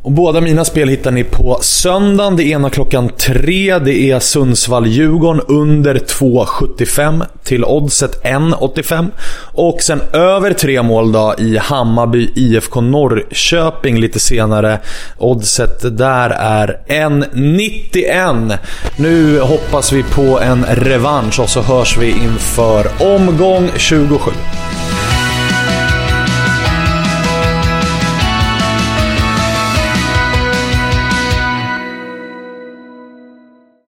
Och 0.05 0.11
båda 0.11 0.41
mina 0.41 0.65
spel 0.65 0.89
hittar 0.89 1.11
ni 1.11 1.23
på 1.23 1.57
söndagen. 1.61 2.35
Det 2.35 2.43
ena 2.43 2.69
klockan 2.69 3.09
tre. 3.09 3.79
Det 3.79 4.11
är 4.11 4.19
Sundsvall-Djurgården 4.19 5.41
under 5.47 5.95
2,75 5.95 7.25
till 7.43 7.65
oddset 7.65 8.23
1,85. 8.23 9.07
Och 9.53 9.81
sen 9.81 10.01
över 10.13 10.53
tre 10.53 10.81
mål 10.81 11.11
då 11.11 11.35
i 11.37 11.57
Hammarby 11.57 12.31
IFK 12.35 12.81
Norrköping 12.81 13.99
lite 13.99 14.19
senare. 14.19 14.79
Oddset 15.17 15.97
där 15.97 16.29
är 16.29 16.79
1,91. 16.87 18.57
Nu 18.95 19.39
hoppas 19.39 19.93
vi 19.93 20.03
på 20.03 20.39
en 20.39 20.65
revansch 20.65 21.39
och 21.39 21.49
så 21.49 21.61
hörs 21.61 21.97
vi 21.97 22.09
inför 22.09 22.87
omgång 22.99 23.69
27. 23.77 24.31